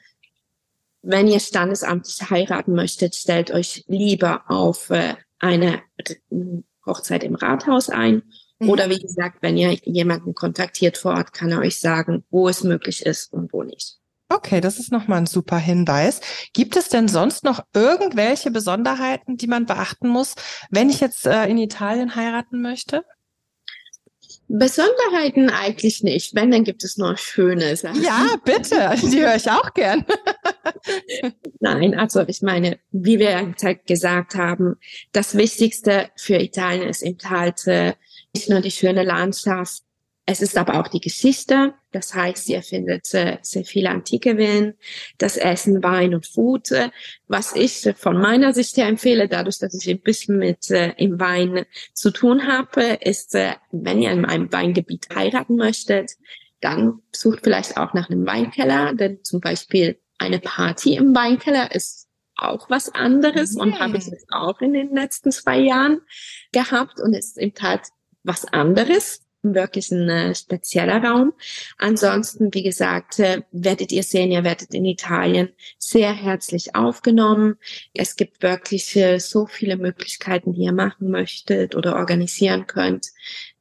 wenn 1.02 1.28
ihr 1.28 1.40
standesamtlich 1.40 2.30
heiraten 2.30 2.74
möchtet, 2.74 3.16
stellt 3.16 3.52
euch 3.52 3.84
lieber 3.88 4.44
auf 4.50 4.90
äh, 4.90 5.16
eine 5.38 5.82
Hochzeit 6.86 7.24
im 7.24 7.36
Rathaus 7.36 7.90
ein. 7.90 8.24
Oder 8.60 8.90
wie 8.90 9.00
gesagt, 9.00 9.38
wenn 9.42 9.58
ihr 9.58 9.74
jemanden 9.84 10.34
kontaktiert 10.34 10.98
vor 10.98 11.14
Ort, 11.14 11.34
kann 11.34 11.52
er 11.52 11.60
euch 11.60 11.80
sagen, 11.80 12.24
wo 12.30 12.50
es 12.50 12.64
möglich 12.64 13.06
ist 13.06 13.32
und 13.32 13.54
wo 13.54 13.64
nicht. 13.64 14.00
Okay, 14.32 14.62
das 14.62 14.78
ist 14.78 14.92
nochmal 14.92 15.20
ein 15.20 15.26
super 15.26 15.58
Hinweis. 15.58 16.22
Gibt 16.54 16.76
es 16.76 16.90
denn 16.90 17.08
sonst 17.08 17.44
noch 17.44 17.64
irgendwelche 17.74 18.52
Besonderheiten, 18.52 19.38
die 19.38 19.48
man 19.48 19.66
beachten 19.66 20.08
muss, 20.08 20.36
wenn 20.70 20.90
ich 20.90 21.00
jetzt 21.00 21.26
äh, 21.26 21.46
in 21.48 21.58
Italien 21.58 22.16
heiraten 22.16 22.62
möchte? 22.62 23.04
Besonderheiten 24.48 25.50
eigentlich 25.50 26.04
nicht. 26.04 26.36
Wenn, 26.36 26.52
dann 26.52 26.64
gibt 26.64 26.84
es 26.84 26.98
noch 26.98 27.18
schöne 27.18 27.76
Sachen. 27.76 28.04
Ja, 28.04 28.36
bitte. 28.44 28.96
Die 29.02 29.22
höre 29.22 29.36
ich 29.36 29.50
auch 29.50 29.74
gern. 29.74 30.06
Nein, 31.60 31.94
also 31.94 32.22
ich 32.28 32.42
meine, 32.42 32.80
wie 32.92 33.20
wir 33.20 33.54
gesagt 33.86 34.36
haben, 34.36 34.76
das 35.12 35.38
Wichtigste 35.38 36.10
für 36.16 36.38
Italien 36.38 36.90
ist 36.90 37.04
im 37.04 37.18
Tal 37.18 37.56
nicht 38.34 38.50
nur 38.50 38.62
die 38.62 38.72
schöne 38.72 39.04
Landschaft, 39.04 39.84
es 40.32 40.44
ist 40.44 40.60
aber 40.60 40.80
auch 40.80 40.88
die 40.88 41.02
Geschichte. 41.02 41.74
Das 41.92 42.14
heißt, 42.14 42.50
ihr 42.50 42.62
findet 42.62 43.12
äh, 43.16 43.40
sehr 43.42 43.66
viele 43.66 43.90
antike 43.90 44.36
Villen, 44.36 44.76
das 45.18 45.38
Essen, 45.38 45.82
Wein 45.82 46.14
und 46.14 46.28
Food. 46.28 46.70
Was 47.28 47.56
ich 47.56 47.90
von 47.98 48.22
meiner 48.22 48.54
Sicht 48.54 48.78
her 48.78 48.86
empfehle, 48.86 49.28
dadurch, 49.28 49.58
dass 49.58 49.74
ich 49.74 49.90
ein 49.90 50.02
bisschen 50.02 50.38
mit 50.38 50.70
äh, 50.70 50.94
im 50.98 51.20
Wein 51.20 51.66
zu 51.94 52.12
tun 52.12 52.46
habe, 52.46 53.00
ist, 53.02 53.34
äh, 53.34 53.54
wenn 53.72 54.04
ihr 54.04 54.12
in 54.12 54.24
einem 54.24 54.54
Weingebiet 54.54 55.08
heiraten 55.16 55.56
möchtet, 55.56 56.12
dann 56.62 57.02
sucht 57.12 57.40
vielleicht 57.44 57.78
auch 57.78 57.96
nach 57.96 58.12
einem 58.12 58.28
Weinkeller, 58.28 58.94
denn 58.94 59.24
zum 59.24 59.40
Beispiel 59.40 60.00
eine 60.20 60.38
Party 60.38 60.94
im 60.94 61.16
Weinkeller 61.16 61.74
ist 61.74 62.08
auch 62.36 62.70
was 62.70 62.94
anderes 62.94 63.56
mhm. 63.56 63.62
und 63.62 63.80
habe 63.80 63.98
ich 63.98 64.06
jetzt 64.06 64.28
auch 64.30 64.62
in 64.62 64.74
den 64.74 64.94
letzten 64.94 65.32
zwei 65.32 65.58
Jahren 65.58 66.02
gehabt 66.52 67.00
und 67.00 67.16
ist 67.16 67.40
im 67.40 67.56
Tat 67.56 67.88
was 68.30 68.46
anderes, 68.46 69.24
wirklich 69.42 69.90
ein 69.92 70.08
äh, 70.08 70.36
spezieller 70.36 71.04
Raum. 71.04 71.34
Ansonsten, 71.80 72.54
wie 72.54 72.62
gesagt, 72.62 73.18
äh, 73.20 73.42
werdet 73.52 73.92
ihr 73.92 74.04
sehen, 74.04 74.32
ihr 74.32 74.44
werdet 74.44 74.74
in 74.74 74.86
Italien 74.86 75.50
sehr 75.80 76.14
herzlich 76.14 76.76
aufgenommen. 76.76 77.56
Es 77.94 78.16
gibt 78.16 78.44
wirklich 78.44 78.96
äh, 78.96 79.18
so 79.18 79.48
viele 79.48 79.78
Möglichkeiten, 79.78 80.54
die 80.54 80.62
ihr 80.62 80.74
machen 80.74 81.10
möchtet 81.10 81.76
oder 81.76 81.96
organisieren 81.96 82.68
könnt. 82.68 83.08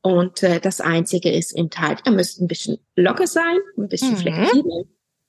Und 0.02 0.42
äh, 0.42 0.60
das 0.60 0.82
Einzige 0.82 1.30
ist 1.30 1.52
im 1.52 1.70
Teil, 1.70 1.96
ihr 2.04 2.12
müsst 2.12 2.40
ein 2.40 2.48
bisschen 2.48 2.78
locker 2.94 3.26
sein, 3.26 3.56
ein 3.78 3.88
bisschen 3.88 4.12
mhm. 4.12 4.16
flexibel 4.18 4.84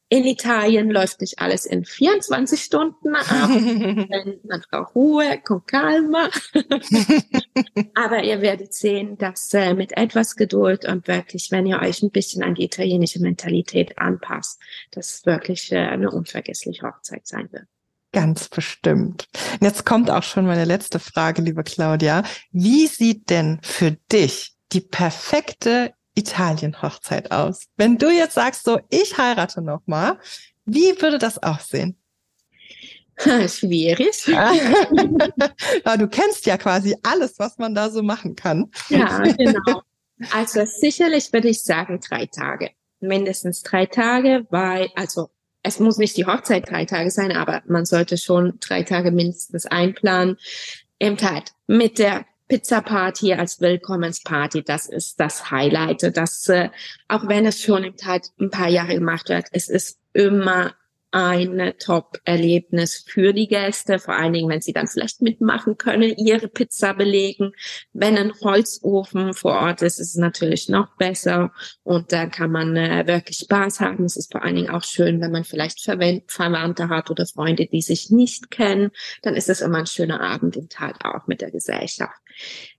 in 0.09 0.25
Italien 0.25 0.89
läuft 0.89 1.21
nicht 1.21 1.39
alles 1.39 1.65
in 1.67 1.85
24 1.85 2.61
Stunden 2.61 3.15
ab. 3.15 3.49
Man 3.49 4.63
braucht 4.69 4.95
Ruhe, 4.95 5.39
con 5.43 5.63
calma. 5.67 6.29
Aber 7.93 8.23
ihr 8.23 8.41
werdet 8.41 8.73
sehen, 8.73 9.17
dass 9.19 9.53
äh, 9.53 9.75
mit 9.75 9.95
etwas 9.97 10.35
Geduld 10.35 10.85
und 10.85 11.07
wirklich, 11.07 11.51
wenn 11.51 11.67
ihr 11.67 11.79
euch 11.79 12.01
ein 12.01 12.09
bisschen 12.09 12.43
an 12.43 12.55
die 12.55 12.63
italienische 12.63 13.21
Mentalität 13.21 13.99
anpasst, 13.99 14.59
dass 14.91 15.25
wirklich 15.27 15.71
äh, 15.71 15.77
eine 15.77 16.09
unvergessliche 16.09 16.87
Hochzeit 16.87 17.27
sein 17.27 17.47
wird. 17.51 17.65
Ganz 18.11 18.49
bestimmt. 18.49 19.27
Jetzt 19.61 19.85
kommt 19.85 20.09
auch 20.09 20.23
schon 20.23 20.47
meine 20.47 20.65
letzte 20.65 20.97
Frage, 20.97 21.43
liebe 21.43 21.63
Claudia. 21.63 22.23
Wie 22.51 22.87
sieht 22.87 23.29
denn 23.29 23.59
für 23.61 23.91
dich 24.11 24.55
die 24.71 24.81
perfekte 24.81 25.93
Italien-Hochzeit 26.19 27.31
aus? 27.31 27.67
Wenn 27.77 27.97
du 27.97 28.09
jetzt 28.09 28.35
sagst, 28.35 28.63
so, 28.63 28.79
ich 28.89 29.17
heirate 29.17 29.61
noch 29.61 29.81
mal, 29.85 30.19
wie 30.65 31.01
würde 31.01 31.17
das 31.17 31.41
aussehen? 31.41 31.97
Schwierig. 33.47 34.27
ja, 34.27 35.97
du 35.97 36.07
kennst 36.07 36.45
ja 36.45 36.57
quasi 36.57 36.95
alles, 37.03 37.37
was 37.37 37.57
man 37.57 37.75
da 37.75 37.89
so 37.89 38.01
machen 38.01 38.35
kann. 38.35 38.71
Ja, 38.89 39.19
genau. 39.19 39.81
Also 40.31 40.65
sicherlich 40.65 41.31
würde 41.33 41.49
ich 41.49 41.63
sagen 41.63 41.99
drei 42.07 42.25
Tage. 42.25 42.71
Mindestens 42.99 43.61
drei 43.61 43.85
Tage, 43.85 44.45
weil, 44.49 44.89
also 44.95 45.29
es 45.63 45.79
muss 45.79 45.97
nicht 45.97 46.15
die 46.17 46.25
Hochzeit 46.25 46.69
drei 46.69 46.85
Tage 46.85 47.11
sein, 47.11 47.31
aber 47.31 47.61
man 47.67 47.85
sollte 47.85 48.17
schon 48.17 48.57
drei 48.59 48.83
Tage 48.83 49.11
mindestens 49.11 49.65
einplanen. 49.65 50.37
Im 50.97 51.17
Teil 51.17 51.43
mit 51.67 51.97
der 51.97 52.25
Pizza 52.49 52.81
Party 52.81 53.33
als 53.33 53.61
Willkommensparty, 53.61 54.63
das 54.63 54.87
ist 54.87 55.19
das 55.19 55.51
Highlight. 55.51 56.17
Das, 56.17 56.49
äh, 56.49 56.69
auch 57.07 57.27
wenn 57.27 57.45
es 57.45 57.61
schon 57.61 57.83
im 57.83 57.95
Teil 57.95 58.21
ein 58.39 58.49
paar 58.49 58.67
Jahre 58.67 58.95
gemacht 58.95 59.29
wird, 59.29 59.45
es 59.51 59.69
ist 59.69 59.99
immer 60.13 60.73
ein 61.11 61.73
Top-Erlebnis 61.79 63.03
für 63.07 63.33
die 63.33 63.47
Gäste, 63.47 63.99
vor 63.99 64.15
allen 64.15 64.33
Dingen, 64.33 64.49
wenn 64.49 64.61
sie 64.61 64.73
dann 64.73 64.87
vielleicht 64.87 65.21
mitmachen 65.21 65.77
können, 65.77 66.15
ihre 66.17 66.47
Pizza 66.47 66.93
belegen. 66.93 67.51
Wenn 67.93 68.17
ein 68.17 68.33
Holzofen 68.41 69.33
vor 69.33 69.53
Ort 69.53 69.81
ist, 69.81 69.99
ist 69.99 70.09
es 70.09 70.15
natürlich 70.15 70.69
noch 70.69 70.95
besser 70.97 71.51
und 71.83 72.11
da 72.11 72.27
kann 72.27 72.51
man 72.51 72.75
äh, 72.75 73.07
wirklich 73.07 73.37
Spaß 73.37 73.79
haben. 73.79 74.05
Es 74.05 74.17
ist 74.17 74.31
vor 74.31 74.43
allen 74.43 74.55
Dingen 74.55 74.69
auch 74.69 74.83
schön, 74.83 75.21
wenn 75.21 75.31
man 75.31 75.43
vielleicht 75.43 75.81
Verwandte 75.81 76.89
hat 76.89 77.09
oder 77.09 77.25
Freunde, 77.25 77.65
die 77.65 77.81
sich 77.81 78.09
nicht 78.11 78.51
kennen, 78.51 78.91
dann 79.23 79.35
ist 79.35 79.49
es 79.49 79.61
immer 79.61 79.79
ein 79.79 79.87
schöner 79.87 80.21
Abend 80.21 80.57
im 80.57 80.69
Tag 80.69 81.05
auch 81.05 81.27
mit 81.27 81.41
der 81.41 81.51
Gesellschaft. 81.51 82.19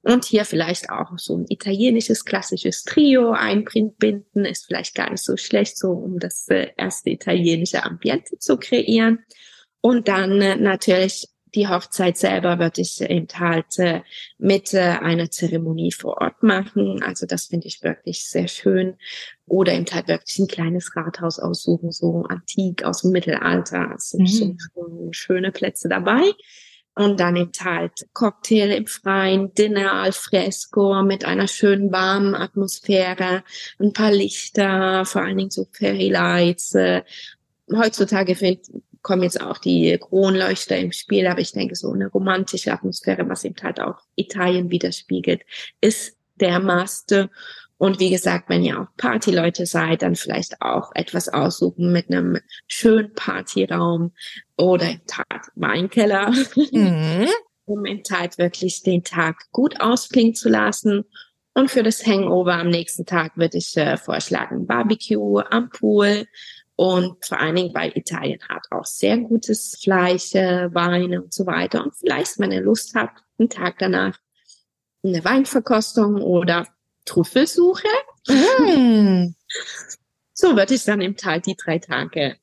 Und 0.02 0.24
hier 0.24 0.46
vielleicht 0.46 0.88
auch 0.88 1.18
so 1.18 1.36
ein 1.36 1.46
italienisches 1.48 2.24
klassisches 2.24 2.84
Trio 2.84 3.32
einbinden, 3.32 4.24
ist 4.46 4.66
vielleicht 4.66 4.94
gar 4.94 5.10
nicht 5.10 5.22
so 5.22 5.36
schlecht, 5.36 5.76
so 5.76 5.90
um 5.90 6.18
das 6.18 6.48
äh, 6.48 6.68
erste 6.76 7.10
italienische 7.10 7.84
Ambiente 7.84 8.38
zu 8.38 8.56
kreieren. 8.56 9.24
Und 9.82 10.08
dann 10.08 10.40
äh, 10.40 10.56
natürlich 10.56 11.28
die 11.54 11.68
Hochzeit 11.68 12.16
selber 12.16 12.58
würde 12.58 12.80
ich 12.80 13.00
eben 13.00 13.26
halt 13.34 13.78
äh, 13.78 14.02
mit 14.38 14.72
äh, 14.72 14.96
einer 15.00 15.30
Zeremonie 15.30 15.92
vor 15.92 16.20
Ort 16.20 16.42
machen. 16.42 17.02
Also 17.02 17.26
das 17.26 17.46
finde 17.46 17.66
ich 17.66 17.82
wirklich 17.82 18.24
sehr 18.24 18.48
schön. 18.48 18.96
Oder 19.46 19.72
eben 19.74 19.86
halt 19.92 20.08
wirklich 20.08 20.38
ein 20.38 20.46
kleines 20.46 20.94
Rathaus 20.94 21.38
aussuchen, 21.38 21.90
so 21.90 22.24
antik 22.28 22.84
aus 22.84 23.02
dem 23.02 23.10
Mittelalter. 23.10 23.92
Es 23.96 24.10
sind 24.10 24.22
mhm. 24.22 24.58
schon 24.72 25.12
schöne 25.12 25.50
Plätze 25.50 25.88
dabei. 25.88 26.22
Und 26.94 27.20
dann 27.20 27.36
eben 27.36 27.52
halt 27.62 28.08
Cocktail 28.12 28.72
im 28.72 28.86
Freien, 28.86 29.54
Dinner 29.54 29.92
al 29.92 30.12
fresco 30.12 31.02
mit 31.02 31.24
einer 31.24 31.48
schönen 31.48 31.92
warmen 31.92 32.34
Atmosphäre, 32.34 33.44
ein 33.78 33.92
paar 33.92 34.12
Lichter, 34.12 35.04
vor 35.04 35.22
allen 35.22 35.38
Dingen 35.38 35.50
so 35.50 35.66
Fairy 35.72 36.10
Lights. 36.10 36.74
Äh, 36.74 37.02
heutzutage 37.72 38.34
find, 38.34 38.66
kommen 39.02 39.22
jetzt 39.22 39.40
auch 39.40 39.58
die 39.58 39.96
Kronleuchter 39.98 40.76
im 40.76 40.92
Spiel, 40.92 41.26
aber 41.26 41.40
ich 41.40 41.52
denke, 41.52 41.74
so 41.74 41.92
eine 41.92 42.08
romantische 42.08 42.72
Atmosphäre, 42.72 43.28
was 43.28 43.44
eben 43.44 43.56
halt 43.62 43.80
auch 43.80 44.00
Italien 44.16 44.70
widerspiegelt, 44.70 45.42
ist 45.80 46.16
der 46.36 46.60
Master. 46.60 47.30
Und 47.80 47.98
wie 47.98 48.10
gesagt, 48.10 48.50
wenn 48.50 48.62
ihr 48.62 48.78
auch 48.78 48.88
Partyleute 48.98 49.64
seid, 49.64 50.02
dann 50.02 50.14
vielleicht 50.14 50.60
auch 50.60 50.90
etwas 50.94 51.30
aussuchen 51.30 51.90
mit 51.90 52.10
einem 52.10 52.38
schönen 52.66 53.14
Partyraum 53.14 54.12
oder 54.58 54.90
im 54.90 55.00
Tat 55.06 55.46
Weinkeller, 55.54 56.30
mhm. 56.72 57.26
um 57.64 57.86
im 57.86 58.04
Tat 58.04 58.36
wirklich 58.36 58.82
den 58.82 59.02
Tag 59.02 59.50
gut 59.50 59.80
ausklingen 59.80 60.34
zu 60.34 60.50
lassen. 60.50 61.06
Und 61.54 61.70
für 61.70 61.82
das 61.82 62.06
Hangover 62.06 62.52
am 62.52 62.68
nächsten 62.68 63.06
Tag 63.06 63.38
würde 63.38 63.56
ich 63.56 63.74
äh, 63.78 63.96
vorschlagen 63.96 64.66
Barbecue 64.66 65.40
am 65.48 65.70
Pool. 65.70 66.26
Und 66.76 67.24
vor 67.24 67.40
allen 67.40 67.56
Dingen, 67.56 67.74
weil 67.74 67.96
Italien 67.96 68.40
hat 68.46 68.66
auch 68.70 68.84
sehr 68.84 69.16
gutes 69.16 69.78
Fleisch, 69.82 70.34
äh, 70.34 70.68
Weine 70.74 71.22
und 71.22 71.32
so 71.32 71.46
weiter. 71.46 71.82
Und 71.82 71.96
vielleicht, 71.96 72.38
wenn 72.40 72.52
ihr 72.52 72.60
Lust 72.60 72.94
habt, 72.94 73.22
einen 73.38 73.48
Tag 73.48 73.78
danach 73.78 74.18
eine 75.02 75.24
Weinverkostung 75.24 76.20
oder 76.20 76.66
Trüffelsuche. 77.10 77.88
Mm. 78.28 79.34
So 80.32 80.56
würde 80.56 80.74
ich 80.74 80.84
dann 80.84 81.00
im 81.00 81.16
Tal 81.16 81.40
die 81.40 81.56
drei 81.56 81.80
Tage 81.80 82.36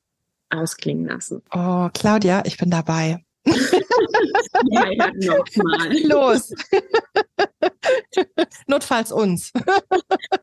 ausklingen 0.50 1.06
lassen. 1.06 1.42
Oh, 1.52 1.88
Claudia, 1.94 2.42
ich 2.44 2.58
bin 2.58 2.70
dabei. 2.70 3.24
ja, 3.46 4.90
ja, 4.90 5.10
nochmal. 5.14 5.96
Los. 6.02 6.52
Notfalls 8.66 9.12
uns. 9.12 9.52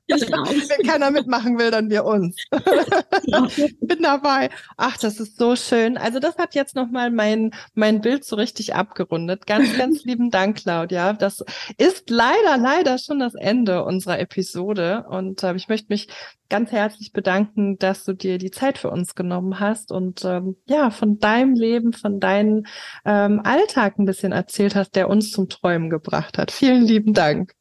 Genau. 0.08 0.43
Wenn 0.45 0.88
keiner 0.88 1.12
mitmachen 1.12 1.58
will, 1.58 1.71
dann 1.71 1.89
wir 1.89 2.05
uns. 2.05 2.36
Bin 3.81 4.01
dabei. 4.01 4.49
Ach, 4.77 4.97
das 4.97 5.19
ist 5.19 5.38
so 5.38 5.55
schön. 5.55 5.97
Also 5.97 6.19
das 6.19 6.38
hat 6.38 6.55
jetzt 6.55 6.75
nochmal 6.75 7.12
mein, 7.12 7.51
mein 7.73 8.01
Bild 8.01 8.23
so 8.23 8.36
richtig 8.36 8.75
abgerundet. 8.75 9.45
Ganz, 9.45 9.77
ganz 9.77 10.03
lieben 10.03 10.31
Dank, 10.31 10.58
Claudia. 10.58 11.13
Das 11.13 11.43
ist 11.77 12.10
leider, 12.10 12.58
leider 12.58 12.97
schon 12.97 13.19
das 13.19 13.36
Ende 13.36 13.84
unserer 13.84 14.19
Episode. 14.19 15.05
Und 15.10 15.43
äh, 15.43 15.55
ich 15.55 15.67
möchte 15.67 15.88
mich 15.89 16.08
ganz 16.49 16.71
herzlich 16.71 17.12
bedanken, 17.12 17.77
dass 17.79 18.03
du 18.03 18.13
dir 18.13 18.38
die 18.38 18.51
Zeit 18.51 18.77
für 18.77 18.91
uns 18.91 19.15
genommen 19.15 19.60
hast 19.60 19.91
und 19.91 20.23
ähm, 20.25 20.55
ja, 20.65 20.91
von 20.91 21.19
deinem 21.19 21.55
Leben, 21.55 21.93
von 21.93 22.19
deinem 22.19 22.65
ähm, 23.03 23.41
Alltag 23.43 23.97
ein 23.97 24.05
bisschen 24.05 24.31
erzählt 24.31 24.75
hast, 24.75 24.95
der 24.95 25.10
uns 25.10 25.31
zum 25.31 25.49
Träumen 25.49 25.89
gebracht 25.89 26.38
hat. 26.38 26.51
Vielen 26.85 26.87
lieben 26.87 27.13
Dank. 27.13 27.53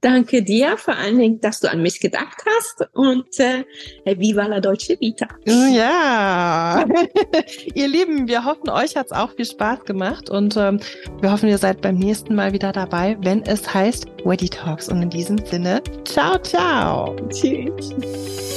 Danke 0.00 0.44
dir, 0.44 0.76
vor 0.76 0.94
allen 0.94 1.18
Dingen, 1.18 1.40
dass 1.40 1.58
du 1.58 1.68
an 1.68 1.82
mich 1.82 1.98
gedacht 1.98 2.44
hast 2.46 2.88
und 2.94 3.26
äh, 3.40 3.64
viva 4.04 4.46
la 4.46 4.60
Deutsche 4.60 4.96
Vita. 5.00 5.26
Ja, 5.44 6.84
ihr 7.74 7.88
Lieben, 7.88 8.28
wir 8.28 8.44
hoffen, 8.44 8.70
euch 8.70 8.94
hat's 8.94 9.10
auch 9.10 9.34
viel 9.34 9.44
Spaß 9.44 9.84
gemacht 9.84 10.30
und 10.30 10.56
ähm, 10.56 10.78
wir 11.20 11.32
hoffen, 11.32 11.48
ihr 11.48 11.58
seid 11.58 11.80
beim 11.80 11.96
nächsten 11.96 12.36
Mal 12.36 12.52
wieder 12.52 12.70
dabei, 12.70 13.16
wenn 13.22 13.42
es 13.42 13.74
heißt 13.74 14.06
Weddy 14.24 14.48
Talks. 14.48 14.88
Und 14.88 15.02
in 15.02 15.10
diesem 15.10 15.44
Sinne, 15.44 15.82
ciao, 16.04 16.38
ciao. 16.38 17.16
Tschüss. 17.30 18.47